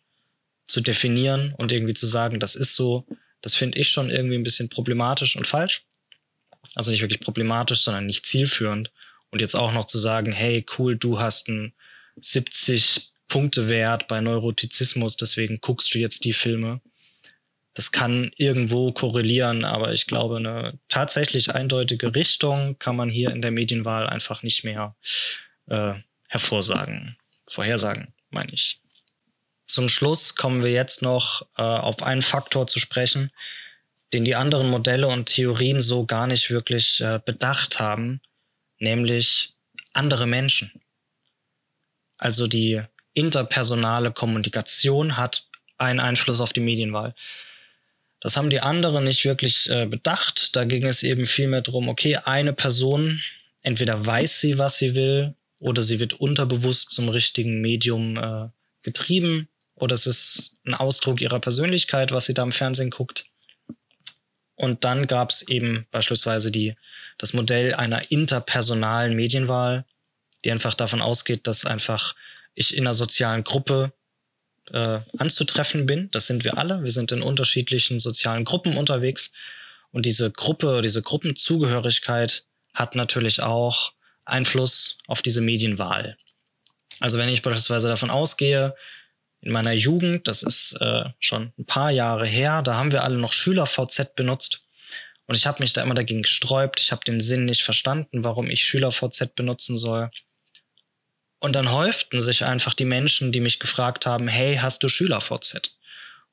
zu 0.66 0.80
definieren 0.80 1.54
und 1.58 1.72
irgendwie 1.72 1.94
zu 1.94 2.06
sagen, 2.06 2.40
das 2.40 2.54
ist 2.54 2.74
so, 2.74 3.06
das 3.42 3.54
finde 3.54 3.78
ich 3.78 3.90
schon 3.90 4.10
irgendwie 4.10 4.36
ein 4.36 4.42
bisschen 4.42 4.68
problematisch 4.68 5.36
und 5.36 5.46
falsch. 5.46 5.84
Also 6.74 6.90
nicht 6.90 7.02
wirklich 7.02 7.20
problematisch, 7.20 7.82
sondern 7.82 8.06
nicht 8.06 8.26
zielführend. 8.26 8.90
Und 9.34 9.40
jetzt 9.40 9.56
auch 9.56 9.72
noch 9.72 9.86
zu 9.86 9.98
sagen, 9.98 10.30
hey, 10.30 10.64
cool, 10.78 10.96
du 10.96 11.18
hast 11.18 11.48
einen 11.48 11.72
70 12.20 13.10
Punkte 13.26 13.68
Wert 13.68 14.06
bei 14.06 14.20
Neurotizismus, 14.20 15.16
deswegen 15.16 15.60
guckst 15.60 15.92
du 15.92 15.98
jetzt 15.98 16.24
die 16.24 16.32
Filme. 16.32 16.80
das 17.76 17.90
kann 17.90 18.30
irgendwo 18.36 18.92
korrelieren, 18.92 19.64
aber 19.64 19.92
ich 19.92 20.06
glaube, 20.06 20.36
eine 20.36 20.78
tatsächlich 20.88 21.52
eindeutige 21.52 22.14
Richtung 22.14 22.78
kann 22.78 22.94
man 22.94 23.10
hier 23.10 23.30
in 23.30 23.42
der 23.42 23.50
Medienwahl 23.50 24.06
einfach 24.06 24.44
nicht 24.44 24.62
mehr 24.62 24.94
äh, 25.66 25.94
hervorsagen, 26.28 27.16
vorhersagen, 27.50 28.14
meine 28.30 28.52
ich. 28.52 28.78
Zum 29.66 29.88
Schluss 29.88 30.36
kommen 30.36 30.62
wir 30.62 30.70
jetzt 30.70 31.02
noch 31.02 31.42
äh, 31.58 31.62
auf 31.62 32.04
einen 32.04 32.22
Faktor 32.22 32.68
zu 32.68 32.78
sprechen, 32.78 33.32
den 34.12 34.24
die 34.24 34.36
anderen 34.36 34.70
Modelle 34.70 35.08
und 35.08 35.26
Theorien 35.26 35.80
so 35.80 36.06
gar 36.06 36.28
nicht 36.28 36.50
wirklich 36.50 37.00
äh, 37.00 37.18
bedacht 37.24 37.80
haben, 37.80 38.20
nämlich 38.78 39.54
andere 39.92 40.26
Menschen. 40.26 40.72
Also 42.18 42.46
die 42.46 42.80
interpersonale 43.12 44.12
Kommunikation 44.12 45.16
hat 45.16 45.46
einen 45.78 46.00
Einfluss 46.00 46.40
auf 46.40 46.52
die 46.52 46.60
Medienwahl. 46.60 47.14
Das 48.20 48.36
haben 48.36 48.50
die 48.50 48.60
anderen 48.60 49.04
nicht 49.04 49.24
wirklich 49.24 49.68
äh, 49.68 49.86
bedacht. 49.86 50.56
Da 50.56 50.64
ging 50.64 50.86
es 50.86 51.02
eben 51.02 51.26
vielmehr 51.26 51.60
darum, 51.60 51.88
okay, 51.88 52.16
eine 52.16 52.52
Person, 52.52 53.22
entweder 53.62 54.04
weiß 54.04 54.40
sie, 54.40 54.58
was 54.58 54.78
sie 54.78 54.94
will, 54.94 55.34
oder 55.60 55.82
sie 55.82 56.00
wird 56.00 56.14
unterbewusst 56.14 56.90
zum 56.90 57.08
richtigen 57.08 57.60
Medium 57.60 58.16
äh, 58.16 58.48
getrieben, 58.82 59.48
oder 59.74 59.94
es 59.94 60.06
ist 60.06 60.56
ein 60.64 60.74
Ausdruck 60.74 61.20
ihrer 61.20 61.40
Persönlichkeit, 61.40 62.12
was 62.12 62.26
sie 62.26 62.34
da 62.34 62.42
im 62.42 62.52
Fernsehen 62.52 62.90
guckt. 62.90 63.26
Und 64.56 64.84
dann 64.84 65.06
gab 65.06 65.30
es 65.30 65.42
eben 65.48 65.86
beispielsweise 65.90 66.50
die, 66.50 66.76
das 67.18 67.32
Modell 67.32 67.74
einer 67.74 68.10
interpersonalen 68.10 69.14
Medienwahl, 69.16 69.84
die 70.44 70.52
einfach 70.52 70.74
davon 70.74 71.00
ausgeht, 71.00 71.46
dass 71.46 71.64
einfach 71.64 72.14
ich 72.54 72.76
in 72.76 72.86
einer 72.86 72.94
sozialen 72.94 73.42
Gruppe 73.42 73.92
äh, 74.70 75.00
anzutreffen 75.18 75.86
bin. 75.86 76.10
Das 76.12 76.26
sind 76.26 76.44
wir 76.44 76.56
alle. 76.56 76.82
Wir 76.82 76.90
sind 76.90 77.10
in 77.12 77.22
unterschiedlichen 77.22 77.98
sozialen 77.98 78.44
Gruppen 78.44 78.76
unterwegs. 78.76 79.32
Und 79.90 80.06
diese 80.06 80.30
Gruppe, 80.30 80.80
diese 80.82 81.02
Gruppenzugehörigkeit 81.02 82.44
hat 82.72 82.94
natürlich 82.94 83.40
auch 83.42 83.92
Einfluss 84.24 84.98
auf 85.06 85.22
diese 85.22 85.40
Medienwahl. 85.40 86.16
Also 87.00 87.18
wenn 87.18 87.28
ich 87.28 87.42
beispielsweise 87.42 87.88
davon 87.88 88.10
ausgehe, 88.10 88.74
in 89.44 89.52
meiner 89.52 89.72
Jugend, 89.72 90.26
das 90.26 90.42
ist 90.42 90.76
äh, 90.80 91.04
schon 91.20 91.52
ein 91.58 91.66
paar 91.66 91.90
Jahre 91.90 92.26
her, 92.26 92.62
da 92.62 92.76
haben 92.76 92.92
wir 92.92 93.04
alle 93.04 93.18
noch 93.18 93.34
SchülerVZ 93.34 94.14
benutzt. 94.16 94.62
Und 95.26 95.34
ich 95.34 95.46
habe 95.46 95.62
mich 95.62 95.72
da 95.72 95.82
immer 95.82 95.94
dagegen 95.94 96.22
gesträubt. 96.22 96.80
Ich 96.80 96.92
habe 96.92 97.04
den 97.04 97.20
Sinn 97.20 97.44
nicht 97.44 97.62
verstanden, 97.62 98.24
warum 98.24 98.50
ich 98.50 98.64
SchülerVZ 98.64 99.34
benutzen 99.34 99.76
soll. 99.76 100.10
Und 101.40 101.52
dann 101.52 101.72
häuften 101.72 102.22
sich 102.22 102.44
einfach 102.44 102.72
die 102.72 102.86
Menschen, 102.86 103.32
die 103.32 103.40
mich 103.40 103.58
gefragt 103.58 104.06
haben, 104.06 104.28
hey, 104.28 104.56
hast 104.56 104.82
du 104.82 104.88
SchülerVZ? 104.88 105.76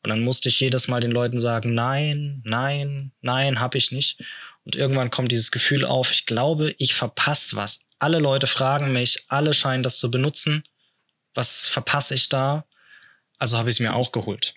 Und 0.03 0.09
dann 0.09 0.21
musste 0.23 0.47
ich 0.47 0.59
jedes 0.59 0.87
Mal 0.87 1.01
den 1.01 1.11
Leuten 1.11 1.37
sagen, 1.37 1.73
nein, 1.73 2.41
nein, 2.45 3.11
nein, 3.21 3.59
habe 3.59 3.77
ich 3.77 3.91
nicht. 3.91 4.19
Und 4.63 4.75
irgendwann 4.75 5.11
kommt 5.11 5.31
dieses 5.31 5.51
Gefühl 5.51 5.85
auf, 5.85 6.11
ich 6.11 6.25
glaube, 6.25 6.75
ich 6.77 6.93
verpasse 6.93 7.57
was. 7.57 7.81
Alle 7.99 8.19
Leute 8.19 8.47
fragen 8.47 8.93
mich, 8.93 9.25
alle 9.27 9.53
scheinen 9.53 9.83
das 9.83 9.97
zu 9.97 10.09
benutzen. 10.09 10.63
Was 11.33 11.67
verpasse 11.67 12.15
ich 12.15 12.29
da? 12.29 12.65
Also 13.41 13.57
habe 13.57 13.71
ich 13.71 13.77
es 13.77 13.79
mir 13.79 13.95
auch 13.95 14.11
geholt. 14.11 14.53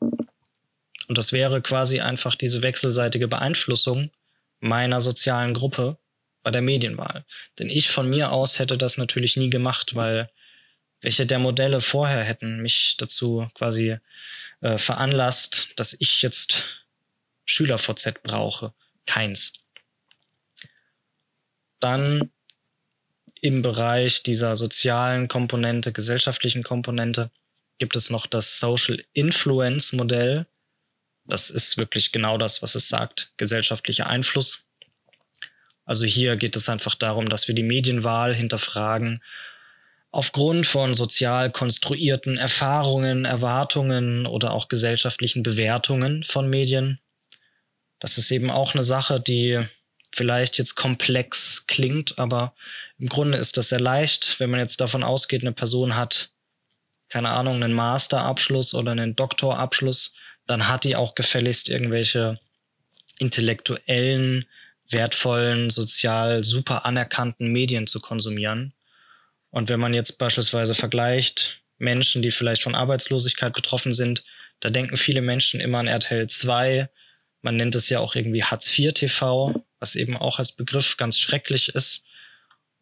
Und 0.00 1.18
das 1.18 1.32
wäre 1.32 1.60
quasi 1.60 1.98
einfach 1.98 2.36
diese 2.36 2.62
wechselseitige 2.62 3.26
Beeinflussung 3.26 4.12
meiner 4.60 5.00
sozialen 5.00 5.54
Gruppe 5.54 5.98
bei 6.44 6.52
der 6.52 6.62
Medienwahl. 6.62 7.24
Denn 7.58 7.68
ich 7.68 7.90
von 7.90 8.08
mir 8.08 8.30
aus 8.30 8.60
hätte 8.60 8.78
das 8.78 8.96
natürlich 8.96 9.36
nie 9.36 9.50
gemacht, 9.50 9.96
weil 9.96 10.30
welche 11.00 11.26
der 11.26 11.40
Modelle 11.40 11.80
vorher 11.80 12.22
hätten 12.22 12.62
mich 12.62 12.94
dazu 12.96 13.48
quasi 13.54 13.96
äh, 14.60 14.78
veranlasst, 14.78 15.70
dass 15.74 15.96
ich 15.98 16.22
jetzt 16.22 16.62
SchülerVZ 17.44 18.22
brauche. 18.22 18.72
Keins. 19.04 19.54
Dann 21.80 22.30
im 23.40 23.62
Bereich 23.62 24.22
dieser 24.22 24.54
sozialen 24.54 25.26
Komponente, 25.26 25.92
gesellschaftlichen 25.92 26.62
Komponente, 26.62 27.32
gibt 27.78 27.96
es 27.96 28.10
noch 28.10 28.26
das 28.26 28.60
Social 28.60 29.02
Influence 29.12 29.92
Modell. 29.92 30.46
Das 31.24 31.50
ist 31.50 31.76
wirklich 31.76 32.12
genau 32.12 32.38
das, 32.38 32.62
was 32.62 32.74
es 32.74 32.88
sagt, 32.88 33.32
gesellschaftlicher 33.36 34.08
Einfluss. 34.08 34.64
Also 35.84 36.04
hier 36.04 36.36
geht 36.36 36.56
es 36.56 36.68
einfach 36.68 36.94
darum, 36.94 37.28
dass 37.28 37.48
wir 37.48 37.54
die 37.54 37.62
Medienwahl 37.62 38.34
hinterfragen 38.34 39.22
aufgrund 40.10 40.66
von 40.66 40.94
sozial 40.94 41.50
konstruierten 41.50 42.36
Erfahrungen, 42.36 43.24
Erwartungen 43.24 44.26
oder 44.26 44.52
auch 44.52 44.68
gesellschaftlichen 44.68 45.42
Bewertungen 45.42 46.24
von 46.24 46.48
Medien. 46.48 46.98
Das 48.00 48.16
ist 48.16 48.30
eben 48.30 48.50
auch 48.50 48.74
eine 48.74 48.82
Sache, 48.82 49.20
die 49.20 49.66
vielleicht 50.12 50.56
jetzt 50.56 50.74
komplex 50.74 51.66
klingt, 51.66 52.18
aber 52.18 52.54
im 52.98 53.08
Grunde 53.08 53.38
ist 53.38 53.56
das 53.56 53.68
sehr 53.68 53.80
leicht, 53.80 54.40
wenn 54.40 54.50
man 54.50 54.60
jetzt 54.60 54.80
davon 54.80 55.02
ausgeht, 55.02 55.42
eine 55.42 55.52
Person 55.52 55.96
hat 55.96 56.30
keine 57.08 57.30
Ahnung, 57.30 57.56
einen 57.56 57.72
Masterabschluss 57.72 58.74
oder 58.74 58.92
einen 58.92 59.16
Doktorabschluss, 59.16 60.14
dann 60.46 60.68
hat 60.68 60.84
die 60.84 60.96
auch 60.96 61.14
gefälligst 61.14 61.68
irgendwelche 61.68 62.38
intellektuellen, 63.18 64.46
wertvollen, 64.88 65.70
sozial 65.70 66.44
super 66.44 66.86
anerkannten 66.86 67.48
Medien 67.52 67.86
zu 67.86 68.00
konsumieren. 68.00 68.72
Und 69.50 69.68
wenn 69.68 69.80
man 69.80 69.94
jetzt 69.94 70.18
beispielsweise 70.18 70.74
vergleicht 70.74 71.60
Menschen, 71.78 72.22
die 72.22 72.30
vielleicht 72.30 72.62
von 72.62 72.74
Arbeitslosigkeit 72.74 73.52
betroffen 73.52 73.92
sind, 73.92 74.24
da 74.60 74.70
denken 74.70 74.96
viele 74.96 75.20
Menschen 75.20 75.60
immer 75.60 75.78
an 75.78 75.86
RTL 75.86 76.26
2. 76.26 76.88
Man 77.42 77.56
nennt 77.56 77.74
es 77.74 77.88
ja 77.88 78.00
auch 78.00 78.14
irgendwie 78.14 78.42
Hartz 78.42 78.76
IV 78.76 78.92
TV, 78.92 79.64
was 79.78 79.94
eben 79.94 80.16
auch 80.16 80.38
als 80.38 80.52
Begriff 80.52 80.96
ganz 80.96 81.18
schrecklich 81.18 81.68
ist. 81.70 82.04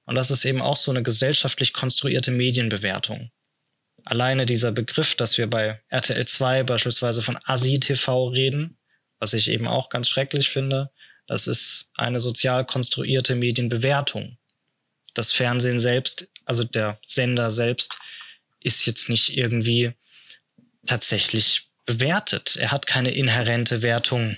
Und 0.07 0.15
das 0.15 0.31
ist 0.31 0.45
eben 0.45 0.63
auch 0.63 0.77
so 0.77 0.91
eine 0.91 1.03
gesellschaftlich 1.03 1.73
konstruierte 1.73 2.31
Medienbewertung 2.31 3.31
alleine 4.07 4.47
dieser 4.47 4.73
Begriff, 4.73 5.15
dass 5.17 5.37
wir 5.37 5.49
bei 5.49 5.83
RTL 5.89 6.27
2 6.27 6.63
beispielsweise 6.63 7.21
von 7.21 7.39
ASI-TV 7.45 8.29
reden, 8.29 8.79
was 9.19 9.35
ich 9.35 9.49
eben 9.51 9.67
auch 9.67 9.91
ganz 9.91 10.09
schrecklich 10.09 10.49
finde, 10.49 10.91
das 11.27 11.49
ist 11.49 11.91
eine 11.95 12.21
sozial 12.21 12.65
konstruierte 12.65 13.35
Medienbewertung. 13.35 14.39
Das 15.15 15.33
Fernsehen 15.33 15.81
selbst, 15.81 16.29
also 16.45 16.63
der 16.63 16.99
Sender 17.05 17.51
selbst, 17.51 17.99
ist 18.63 18.87
jetzt 18.87 19.09
nicht 19.09 19.37
irgendwie 19.37 19.93
tatsächlich 20.87 21.69
bewertet. 21.85 22.57
Er 22.57 22.71
hat 22.71 22.87
keine 22.87 23.11
inhärente 23.11 23.83
Wertung 23.83 24.37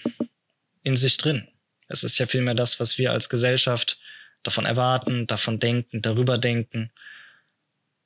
in 0.83 0.97
sich 0.97 1.19
drin. 1.19 1.47
Es 1.89 2.03
ist 2.03 2.19
ja 2.19 2.27
vielmehr 2.27 2.55
das, 2.55 2.81
was 2.81 2.97
wir 2.97 3.13
als 3.13 3.29
Gesellschaft 3.29 3.99
davon 4.43 4.65
erwarten, 4.65 5.27
davon 5.27 5.59
denken, 5.59 6.01
darüber 6.01 6.39
denken. 6.39 6.91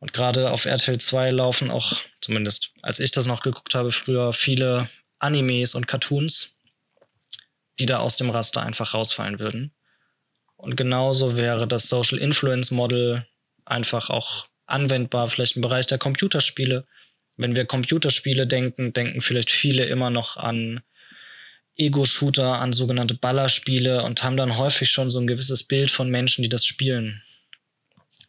Und 0.02 0.12
gerade 0.12 0.50
auf 0.50 0.64
RTL 0.64 0.98
2 0.98 1.30
laufen 1.30 1.70
auch, 1.70 1.96
zumindest 2.20 2.72
als 2.82 2.98
ich 2.98 3.12
das 3.12 3.26
noch 3.26 3.40
geguckt 3.40 3.76
habe, 3.76 3.92
früher 3.92 4.32
viele 4.32 4.90
Animes 5.20 5.76
und 5.76 5.86
Cartoons, 5.86 6.56
die 7.78 7.86
da 7.86 8.00
aus 8.00 8.16
dem 8.16 8.28
Raster 8.28 8.62
einfach 8.62 8.94
rausfallen 8.94 9.38
würden. 9.38 9.70
Und 10.56 10.74
genauso 10.74 11.36
wäre 11.36 11.68
das 11.68 11.88
Social 11.88 12.18
Influence 12.18 12.72
Model 12.72 13.28
einfach 13.64 14.10
auch 14.10 14.48
anwendbar, 14.66 15.28
vielleicht 15.28 15.54
im 15.54 15.62
Bereich 15.62 15.86
der 15.86 15.98
Computerspiele. 15.98 16.84
Wenn 17.36 17.54
wir 17.54 17.64
Computerspiele 17.64 18.48
denken, 18.48 18.92
denken 18.92 19.20
vielleicht 19.20 19.52
viele 19.52 19.84
immer 19.84 20.10
noch 20.10 20.36
an 20.36 20.80
Ego-Shooter, 21.76 22.58
an 22.58 22.72
sogenannte 22.72 23.14
Ballerspiele 23.14 24.02
und 24.02 24.24
haben 24.24 24.36
dann 24.36 24.56
häufig 24.56 24.90
schon 24.90 25.10
so 25.10 25.20
ein 25.20 25.28
gewisses 25.28 25.62
Bild 25.62 25.92
von 25.92 26.10
Menschen, 26.10 26.42
die 26.42 26.48
das 26.48 26.66
spielen. 26.66 27.22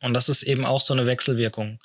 Und 0.04 0.14
das 0.14 0.28
ist 0.28 0.44
eben 0.44 0.66
auch 0.66 0.82
so 0.82 0.94
eine 0.94 1.06
Wechselwirkung. 1.06 1.80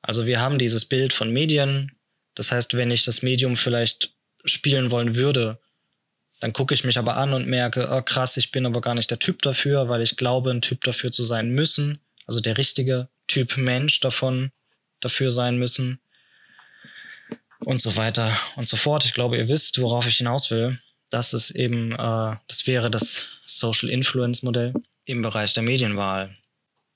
Also 0.00 0.24
wir 0.24 0.40
haben 0.40 0.56
dieses 0.56 0.84
Bild 0.84 1.12
von 1.12 1.32
Medien. 1.32 1.96
Das 2.36 2.52
heißt, 2.52 2.74
wenn 2.74 2.92
ich 2.92 3.02
das 3.02 3.22
Medium 3.22 3.56
vielleicht 3.56 4.14
spielen 4.44 4.92
wollen 4.92 5.16
würde, 5.16 5.58
dann 6.38 6.52
gucke 6.52 6.74
ich 6.74 6.84
mich 6.84 6.96
aber 6.96 7.16
an 7.16 7.32
und 7.32 7.48
merke, 7.48 7.88
oh 7.90 8.02
krass, 8.02 8.36
ich 8.36 8.52
bin 8.52 8.66
aber 8.66 8.80
gar 8.80 8.94
nicht 8.94 9.10
der 9.10 9.18
Typ 9.18 9.42
dafür, 9.42 9.88
weil 9.88 10.00
ich 10.00 10.16
glaube, 10.16 10.52
ein 10.52 10.62
Typ 10.62 10.84
dafür 10.84 11.10
zu 11.10 11.24
sein 11.24 11.50
müssen. 11.50 11.98
Also 12.24 12.40
der 12.40 12.56
richtige 12.56 13.08
Typ 13.26 13.56
Mensch 13.56 13.98
davon 13.98 14.52
dafür 15.00 15.32
sein 15.32 15.58
müssen. 15.58 15.98
Und 17.64 17.82
so 17.82 17.96
weiter 17.96 18.30
und 18.54 18.68
so 18.68 18.76
fort. 18.76 19.04
Ich 19.04 19.12
glaube, 19.12 19.38
ihr 19.38 19.48
wisst, 19.48 19.80
worauf 19.80 20.06
ich 20.06 20.18
hinaus 20.18 20.52
will. 20.52 20.78
Das 21.10 21.34
ist 21.34 21.50
eben, 21.50 21.90
äh, 21.90 22.36
das 22.46 22.68
wäre 22.68 22.92
das 22.92 23.26
Social 23.44 23.88
Influence 23.88 24.44
Modell 24.44 24.72
im 25.04 25.22
Bereich 25.22 25.52
der 25.52 25.64
Medienwahl. 25.64 26.36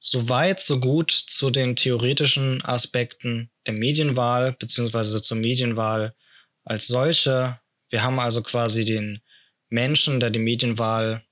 So 0.03 0.31
weit, 0.31 0.61
so 0.61 0.81
gut 0.81 1.11
zu 1.11 1.51
den 1.51 1.77
theoretischen 1.77 2.65
Aspekten 2.65 3.51
der 3.67 3.75
Medienwahl 3.75 4.57
beziehungsweise 4.59 5.21
zur 5.21 5.37
Medienwahl 5.37 6.15
als 6.65 6.87
solche. 6.87 7.61
Wir 7.91 8.03
haben 8.03 8.19
also 8.19 8.43
quasi 8.43 8.87
den 8.87 9.21
Menschen, 9.69 10.19
der 10.19 10.31
die 10.31 10.39
Medienwahl 10.39 11.23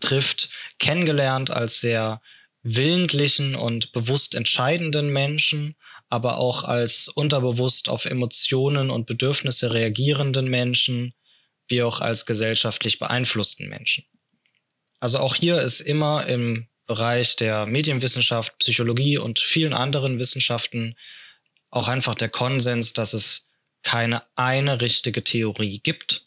trifft, 0.00 0.50
kennengelernt 0.80 1.50
als 1.50 1.80
sehr 1.80 2.20
willentlichen 2.62 3.54
und 3.54 3.92
bewusst 3.92 4.34
entscheidenden 4.34 5.12
Menschen, 5.12 5.76
aber 6.08 6.38
auch 6.38 6.64
als 6.64 7.06
unterbewusst 7.08 7.88
auf 7.88 8.06
Emotionen 8.06 8.90
und 8.90 9.06
Bedürfnisse 9.06 9.72
reagierenden 9.72 10.48
Menschen 10.48 11.14
wie 11.68 11.82
auch 11.84 12.00
als 12.00 12.26
gesellschaftlich 12.26 12.98
beeinflussten 12.98 13.68
Menschen. 13.68 14.04
Also 14.98 15.20
auch 15.20 15.36
hier 15.36 15.60
ist 15.60 15.80
immer 15.80 16.26
im 16.26 16.66
Bereich 16.90 17.36
der 17.36 17.66
Medienwissenschaft, 17.66 18.58
Psychologie 18.58 19.16
und 19.16 19.38
vielen 19.38 19.74
anderen 19.74 20.18
Wissenschaften 20.18 20.96
auch 21.70 21.86
einfach 21.86 22.16
der 22.16 22.28
Konsens, 22.28 22.94
dass 22.94 23.12
es 23.12 23.48
keine 23.84 24.24
eine 24.34 24.80
richtige 24.80 25.22
Theorie 25.22 25.78
gibt. 25.78 26.26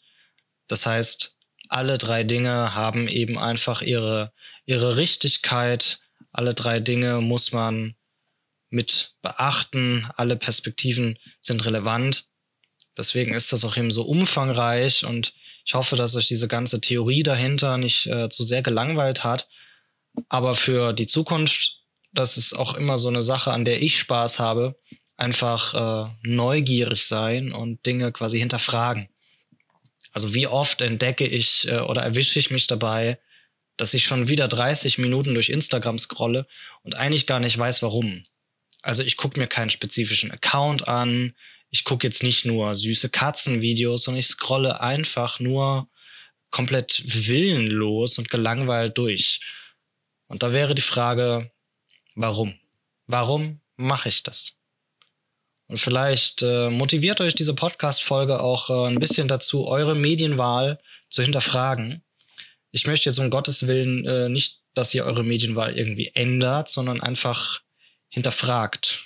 Das 0.66 0.86
heißt, 0.86 1.36
alle 1.68 1.98
drei 1.98 2.24
Dinge 2.24 2.74
haben 2.74 3.08
eben 3.08 3.36
einfach 3.36 3.82
ihre, 3.82 4.32
ihre 4.64 4.96
Richtigkeit. 4.96 5.98
Alle 6.32 6.54
drei 6.54 6.80
Dinge 6.80 7.20
muss 7.20 7.52
man 7.52 7.94
mit 8.70 9.16
beachten. 9.20 10.08
Alle 10.16 10.36
Perspektiven 10.36 11.18
sind 11.42 11.66
relevant. 11.66 12.24
Deswegen 12.96 13.34
ist 13.34 13.52
das 13.52 13.66
auch 13.66 13.76
eben 13.76 13.90
so 13.90 14.04
umfangreich 14.04 15.04
und 15.04 15.34
ich 15.66 15.74
hoffe, 15.74 15.96
dass 15.96 16.16
euch 16.16 16.26
diese 16.26 16.48
ganze 16.48 16.80
Theorie 16.80 17.22
dahinter 17.22 17.76
nicht 17.76 18.06
äh, 18.06 18.30
zu 18.30 18.42
sehr 18.42 18.62
gelangweilt 18.62 19.24
hat. 19.24 19.46
Aber 20.28 20.54
für 20.54 20.92
die 20.92 21.06
Zukunft, 21.06 21.80
das 22.12 22.36
ist 22.36 22.54
auch 22.54 22.74
immer 22.74 22.98
so 22.98 23.08
eine 23.08 23.22
Sache, 23.22 23.52
an 23.52 23.64
der 23.64 23.82
ich 23.82 23.98
Spaß 23.98 24.38
habe, 24.38 24.78
einfach 25.16 25.74
äh, 26.06 26.10
neugierig 26.22 27.06
sein 27.06 27.52
und 27.52 27.84
Dinge 27.86 28.12
quasi 28.12 28.38
hinterfragen. 28.38 29.08
Also 30.12 30.34
wie 30.34 30.46
oft 30.46 30.80
entdecke 30.80 31.26
ich 31.26 31.68
äh, 31.68 31.78
oder 31.78 32.02
erwische 32.02 32.38
ich 32.38 32.50
mich 32.50 32.66
dabei, 32.66 33.18
dass 33.76 33.94
ich 33.94 34.04
schon 34.04 34.28
wieder 34.28 34.48
30 34.48 34.98
Minuten 34.98 35.34
durch 35.34 35.48
Instagram 35.48 35.98
scrolle 35.98 36.46
und 36.82 36.94
eigentlich 36.94 37.26
gar 37.26 37.40
nicht 37.40 37.58
weiß, 37.58 37.82
warum. 37.82 38.24
Also 38.82 39.02
ich 39.02 39.16
gucke 39.16 39.40
mir 39.40 39.48
keinen 39.48 39.70
spezifischen 39.70 40.30
Account 40.30 40.86
an, 40.86 41.34
ich 41.70 41.82
gucke 41.82 42.06
jetzt 42.06 42.22
nicht 42.22 42.44
nur 42.44 42.72
süße 42.72 43.08
Katzenvideos, 43.08 44.04
sondern 44.04 44.20
ich 44.20 44.28
scrolle 44.28 44.80
einfach 44.80 45.40
nur 45.40 45.88
komplett 46.50 47.02
willenlos 47.04 48.16
und 48.18 48.30
gelangweilt 48.30 48.96
durch. 48.96 49.40
Und 50.28 50.42
da 50.42 50.52
wäre 50.52 50.74
die 50.74 50.82
Frage, 50.82 51.50
warum? 52.14 52.58
Warum 53.06 53.60
mache 53.76 54.08
ich 54.08 54.22
das? 54.22 54.56
Und 55.66 55.78
vielleicht 55.78 56.42
äh, 56.42 56.70
motiviert 56.70 57.20
euch 57.20 57.34
diese 57.34 57.54
Podcast-Folge 57.54 58.40
auch 58.40 58.70
äh, 58.70 58.88
ein 58.88 59.00
bisschen 59.00 59.28
dazu, 59.28 59.66
eure 59.66 59.94
Medienwahl 59.94 60.78
zu 61.08 61.22
hinterfragen. 61.22 62.02
Ich 62.70 62.86
möchte 62.86 63.08
jetzt 63.08 63.18
um 63.18 63.30
Gottes 63.30 63.66
Willen 63.66 64.04
äh, 64.04 64.28
nicht, 64.28 64.60
dass 64.74 64.92
ihr 64.92 65.04
eure 65.04 65.24
Medienwahl 65.24 65.76
irgendwie 65.76 66.10
ändert, 66.14 66.68
sondern 66.68 67.00
einfach 67.00 67.62
hinterfragt. 68.08 69.04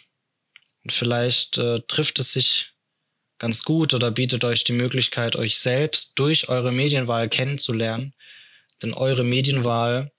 Und 0.82 0.92
vielleicht 0.92 1.58
äh, 1.58 1.80
trifft 1.86 2.18
es 2.18 2.32
sich 2.32 2.72
ganz 3.38 3.62
gut 3.62 3.94
oder 3.94 4.10
bietet 4.10 4.44
euch 4.44 4.64
die 4.64 4.72
Möglichkeit, 4.72 5.36
euch 5.36 5.58
selbst 5.58 6.18
durch 6.18 6.48
eure 6.48 6.72
Medienwahl 6.72 7.28
kennenzulernen. 7.28 8.14
Denn 8.82 8.94
eure 8.94 9.22
Medienwahl 9.22 10.12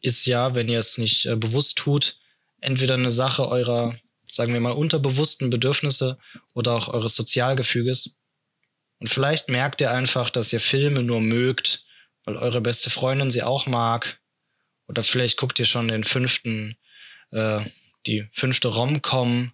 ist 0.00 0.26
ja, 0.26 0.54
wenn 0.54 0.68
ihr 0.68 0.78
es 0.78 0.98
nicht 0.98 1.26
äh, 1.26 1.36
bewusst 1.36 1.78
tut, 1.78 2.18
entweder 2.60 2.94
eine 2.94 3.10
Sache 3.10 3.48
eurer, 3.48 3.96
sagen 4.30 4.52
wir 4.52 4.60
mal, 4.60 4.72
unterbewussten 4.72 5.50
Bedürfnisse 5.50 6.18
oder 6.54 6.74
auch 6.74 6.88
eures 6.88 7.14
Sozialgefüges. 7.14 8.18
Und 8.98 9.08
vielleicht 9.08 9.48
merkt 9.48 9.80
ihr 9.80 9.90
einfach, 9.90 10.30
dass 10.30 10.52
ihr 10.52 10.60
Filme 10.60 11.02
nur 11.02 11.20
mögt, 11.20 11.84
weil 12.24 12.36
eure 12.36 12.60
beste 12.60 12.90
Freundin 12.90 13.30
sie 13.30 13.42
auch 13.42 13.66
mag. 13.66 14.20
Oder 14.88 15.02
vielleicht 15.02 15.36
guckt 15.36 15.58
ihr 15.58 15.64
schon 15.64 15.88
den 15.88 16.04
fünften, 16.04 16.76
äh, 17.30 17.64
die 18.06 18.26
fünfte 18.32 18.68
Rom-Com 18.68 19.52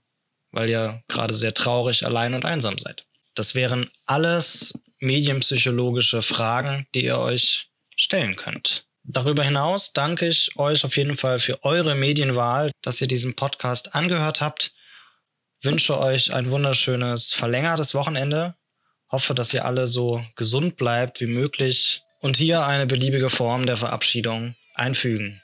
weil 0.56 0.70
ihr 0.70 1.02
gerade 1.08 1.34
sehr 1.34 1.52
traurig, 1.52 2.06
allein 2.06 2.32
und 2.32 2.46
einsam 2.46 2.78
seid. 2.78 3.04
Das 3.34 3.54
wären 3.54 3.90
alles 4.06 4.72
medienpsychologische 5.00 6.22
Fragen, 6.22 6.86
die 6.94 7.04
ihr 7.04 7.18
euch 7.18 7.68
stellen 7.94 8.36
könnt. 8.36 8.85
Darüber 9.08 9.44
hinaus 9.44 9.92
danke 9.92 10.26
ich 10.26 10.50
euch 10.56 10.84
auf 10.84 10.96
jeden 10.96 11.16
Fall 11.16 11.38
für 11.38 11.62
eure 11.62 11.94
Medienwahl, 11.94 12.72
dass 12.82 13.00
ihr 13.00 13.06
diesen 13.06 13.36
Podcast 13.36 13.94
angehört 13.94 14.40
habt. 14.40 14.72
Wünsche 15.62 15.98
euch 15.98 16.34
ein 16.34 16.50
wunderschönes 16.50 17.32
verlängertes 17.32 17.94
Wochenende. 17.94 18.56
Hoffe, 19.10 19.34
dass 19.34 19.54
ihr 19.54 19.64
alle 19.64 19.86
so 19.86 20.24
gesund 20.34 20.76
bleibt 20.76 21.20
wie 21.20 21.26
möglich 21.26 22.02
und 22.20 22.36
hier 22.36 22.66
eine 22.66 22.86
beliebige 22.86 23.30
Form 23.30 23.64
der 23.66 23.76
Verabschiedung 23.76 24.56
einfügen. 24.74 25.40